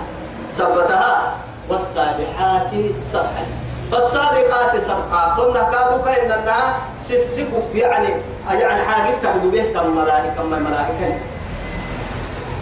سبتها 0.52 1.36
والسابحات 1.70 2.70
سبحا. 3.12 3.46
فالسابقات 3.92 4.78
سبقا. 4.78 5.36
ثم 5.38 5.54
كادوا 5.54 6.06
كأننا 6.06 6.56
سسكوا 7.00 7.62
يعني 7.74 8.08
يعني 8.52 8.82
حاجة 8.86 9.14
تبدو 9.24 9.52
به 9.52 9.72
تم 9.74 9.96
ملائكة 9.96 10.44
من 10.44 10.54
الملائكة 10.54 11.20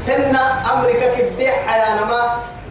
هن 0.07 0.35
أمريكا 0.73 1.15
كبدي 1.15 1.51
حيانا 1.51 2.05
ما 2.05 2.21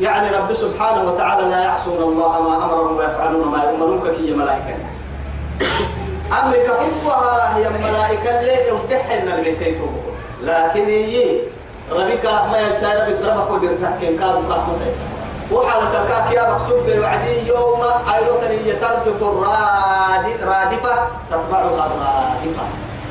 يعني 0.01 0.37
رب 0.37 0.53
سبحانه 0.53 1.13
وتعالى 1.13 1.51
لا 1.51 1.61
يعصون 1.61 2.03
الله 2.03 2.43
ما 2.43 2.57
أمرهم 2.65 2.97
ويفعلون 2.97 3.49
ما 3.49 3.65
يؤمرون 3.65 4.17
كي 4.17 4.35
ملائكة. 4.35 4.75
أمريكا 6.43 6.73
كلها 6.77 7.57
هي 7.57 7.69
ملائكة 7.69 8.41
اللي 8.41 8.69
يفتحن 8.69 9.29
البيتين 9.29 9.81
لكن 10.45 10.85
هي 10.85 11.41
ربك 11.93 12.25
ما 12.25 12.61
يسال 12.69 13.09
ربك 13.09 13.25
ربك 13.25 13.71
تحكين 13.83 14.19
كابو 14.19 14.49
كابو 14.49 14.73
تيسا 14.85 15.07
وحالة 15.53 16.03
الكاك 16.03 16.33
يا 16.33 16.51
مقصود 16.51 16.99
وعدي 16.99 17.49
يوم 17.49 17.83
أيضا 18.15 18.35
ترجف 18.81 19.23
الرادفة 19.23 20.95
تتبعها 21.31 21.87
الرادفة. 21.87 22.65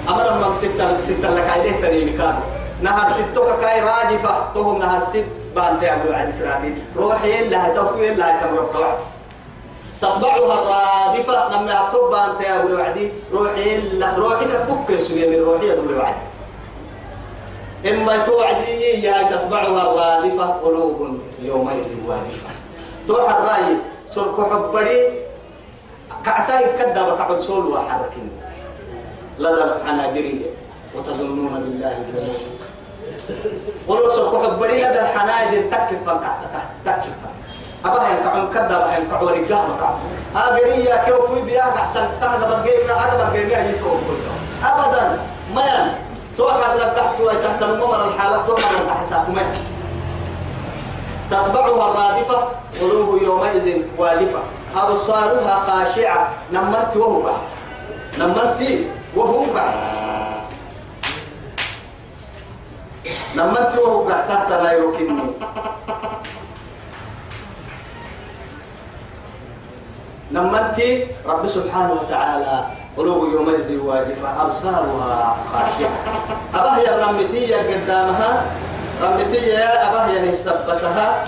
أما 0.09 0.21
لما 0.21 0.53
ستة 0.61 1.01
ستة 1.01 1.29
لك 1.36 1.49
عليه 1.49 1.81
تريمي 1.81 2.17
كان 2.17 2.36
نهر 2.81 3.09
ستك 3.09 3.59
كاي 3.61 3.81
رادفة 3.81 4.53
تهم 4.53 4.79
نهر 4.79 5.01
ست 5.05 5.25
بان 5.55 5.81
تعبوا 5.81 6.15
عن 6.15 6.27
إسرائيل 6.27 6.84
روحي 6.97 7.49
لها 7.49 7.75
توفي 7.75 8.13
لها 8.15 8.41
تمرق 8.41 8.97
تتبعها 10.01 10.36
الرادفة 10.36 11.49
لما 11.49 11.71
يكتب 11.71 12.09
بان 12.11 12.29
تعبوا 12.43 12.79
وعدي 12.79 13.11
روحي 13.34 13.79
روحي 14.17 14.45
كبك 14.45 14.99
سوية 14.99 15.27
من 15.29 15.45
روحي 15.45 15.69
يدور 15.69 15.97
وعدي. 15.97 16.32
إما 17.84 18.17
توعدي 18.17 19.03
يا 19.03 19.23
تتبعها 19.23 19.81
الرادفة 19.81 20.45
قلوب 20.45 21.19
يومئذ 21.41 21.88
واجفة 22.07 22.49
توح 23.07 23.36
الرأي 23.36 23.77
سرق 24.11 24.38
حبري 24.51 24.99
كعتاي 26.25 26.65
كذب 26.79 27.17
كعب 27.17 27.41
سول 27.41 27.67
وحركين 27.67 28.31
لدى 29.39 29.63
الحناجرية 29.63 30.49
وتظنون 30.95 31.53
بالله 31.53 31.97
الظنون 31.97 32.39
ولو 33.88 34.09
سرق 34.09 34.34
حبري 34.43 34.77
لدى 34.77 34.99
الحناجر 34.99 35.61
تكف 35.71 36.05
تحت 36.05 36.41
تكف 36.86 37.19
أبا 37.86 38.07
ينفعون 38.09 38.47
كذب 38.53 38.84
ينفعوا 38.97 39.31
رجال 39.31 39.65
وكعب 39.71 39.97
أبريا 40.36 40.95
كيف 41.05 41.21
في 41.34 41.41
بيا 41.41 41.61
أحسن. 41.61 42.07
تهدب 42.21 42.51
الجيم 42.53 42.89
أدب 42.89 43.36
الجيم 43.36 43.75
يتوب 43.75 43.99
أبدا. 44.63 45.19
ما 45.55 45.63
توحر 45.67 46.12
لك 46.75 46.93
تحت 46.95 47.21
تحت 47.43 47.63
الممر 47.63 48.07
الحالة 48.07 48.45
توحر 48.45 48.75
لك 48.75 48.89
حسابكم. 48.89 49.38
تتبعها 51.31 51.91
الرادفة 51.91 52.47
قلوب 52.81 53.21
يومئذ 53.23 53.81
والفة. 53.97 54.39
أبصارها 54.75 55.55
خاشعة. 55.67 56.29
نمرت 56.51 56.97
وهو 56.97 57.21
بعد. 57.21 57.41
نمرت 58.17 58.86
وهو 59.15 59.45
بعد. 59.53 59.73
نمرت 63.36 63.77
وهو 63.77 64.03
بعد. 64.03 64.27
تحت 64.27 64.51
لا 64.51 64.71
يمكنني 64.71 65.31
نمرت 70.31 71.07
رب 71.25 71.47
سبحانه 71.47 71.93
وتعالى. 71.93 72.82
قلوب 72.97 73.33
يومئذ 73.33 73.79
واجفة 73.85 74.41
أبصارها 74.41 75.37
خاشعة. 75.53 75.91
أبا 76.55 76.77
هي 76.77 76.95
الرمتية 76.95 77.55
قدامها 77.55 78.43
رمتية 79.03 79.53
يا 79.53 79.89
أبا 79.89 80.05
هي 80.05 80.31
نسبتها 80.31 81.25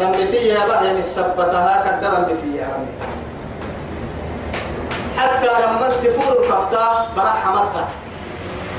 رمتية 0.00 0.52
يا 0.52 0.64
أبا 0.64 0.80
هي 0.80 1.00
نسبتها 1.00 1.80
قد 1.80 2.04
رمتية 2.04 2.62
رمتية 2.62 3.14
حتى 5.18 5.46
لما 5.46 5.88
تفور 6.04 6.32
الكفتا 6.42 7.06
برا 7.16 7.30
حمتها 7.30 7.88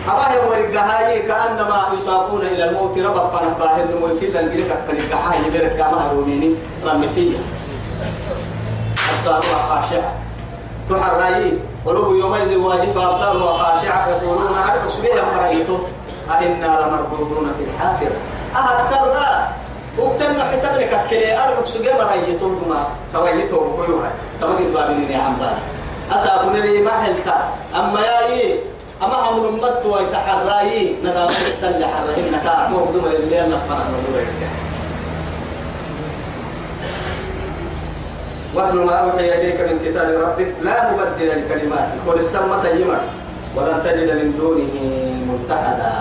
أبا 0.10 0.32
هي 0.32 0.38
ورقها 0.38 1.18
كأنما 1.18 1.86
يساقون 1.98 2.42
إلى 2.42 2.70
الموت 2.70 2.98
ربط 2.98 3.36
فنباه 3.36 3.84
النمو 3.84 4.20
في 4.20 4.26
الانجليك 4.26 4.72
أكتنك 4.72 5.14
حاجة 5.16 5.50
برك 5.54 5.78
كما 5.78 6.12
روميني 6.14 6.56
رمتية 6.86 7.38
أبصارها 9.12 9.58
خاشعة. 9.70 10.12
تحرأي. 10.90 11.54
قلوب 11.86 12.16
يومئذ 12.16 12.58
واجفة 12.58 13.10
أبصارها 13.10 13.54
خاشعة 13.54 14.10
يقولون 14.10 14.56
أعرف 14.58 14.92
سبيل 14.92 15.18
مرأيته 15.36 15.80
أئنا 16.32 16.72
لمربوطون 16.82 17.52
في 17.58 17.64
الحافرة. 17.70 18.18
أهد 18.56 18.84
سرنا 18.90 19.48
وقتنا 19.98 20.44
حسب 20.52 20.74
لك 20.80 21.08
كلي 21.10 21.64
سبيل 21.64 21.94
مرأيته 21.94 22.48
دما 22.66 22.80
تويته 23.14 23.58
وكيوها 23.58 24.12
كما 24.42 24.50
قد 24.50 24.74
بابني 24.74 25.14
يا 25.14 25.22
عمدان. 25.22 25.58
أسابون 26.12 26.54
لي 26.54 26.82
ما 26.82 26.92
حلتا. 26.92 27.50
أما 27.76 28.00
ياي 28.00 28.60
أما 29.04 29.16
هم 29.16 29.46
نمت 29.46 29.86
ويتحرأي 29.86 30.96
ندام 31.04 31.30
تتلي 31.30 31.86
حرأي 31.88 32.32
نكا 32.32 32.68
مهدوم 32.72 33.06
الليل 33.06 33.50
نفنا 33.50 33.86
واتل 38.56 38.78
ما 38.78 38.94
أوحي 38.94 39.26
إليك 39.42 39.60
من 39.62 39.80
كتاب 39.86 40.08
ربك 40.22 40.48
لا 40.64 40.92
مبدل 40.92 41.28
لكلماته 41.30 41.96
وللسمة 42.08 42.68
يمر 42.68 43.00
ولن 43.56 43.82
تجد 43.84 44.10
من 44.12 44.36
دونه 44.40 44.74
ملتحدا 45.30 45.92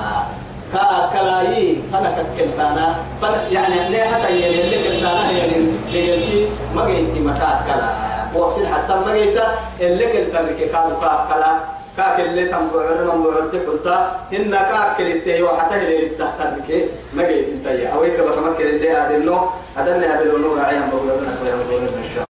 كا 0.72 1.10
كلاي 1.12 1.76
فانا 1.92 2.10
كنتانا 2.38 2.94
فانا 3.22 3.48
يعني 3.50 3.88
ليه 3.90 4.02
حتى 4.04 4.32
يلي 4.32 4.60
اللي 4.64 4.76
كنتانا 4.88 5.30
يعني 5.30 5.66
ليلتي 5.92 6.48
ما 6.74 6.86
جيتي 6.86 7.20
متى 7.20 7.48
كلا. 7.66 7.90
وصل 8.34 8.66
حتى 8.66 8.94
ما 8.94 9.14
جيتا 9.14 9.46
اللي 9.80 10.06
لك 10.06 10.58
كادو 10.72 10.94
كلا 11.00 11.52
كاك 11.96 12.20
اللي 12.20 12.44
تم 12.48 12.68
بعر 12.74 13.14
من 13.14 13.22
بعر 13.24 13.42
تقولتا 13.52 13.96
إن 14.32 14.50
كاك 14.50 15.00
اللي 15.00 15.20
تهي 15.20 15.42
وحتى 15.42 15.74
اللي 15.76 16.08
تحت 16.18 16.40
لك 16.40 16.88
ما 17.14 17.22
جيت 17.28 17.48
انت 17.48 17.66
يا. 17.66 17.88
أويك 17.88 18.20
بس 18.20 18.36
ما 18.36 18.52
كل 18.58 18.64
اللي 18.64 18.90
هذا 18.90 19.16
إنه 19.16 19.50
هذا 19.76 19.94
اللي 19.96 20.06
هذا 20.06 20.22
النور 20.22 20.60
عيان 20.60 20.90
بقول 20.90 22.33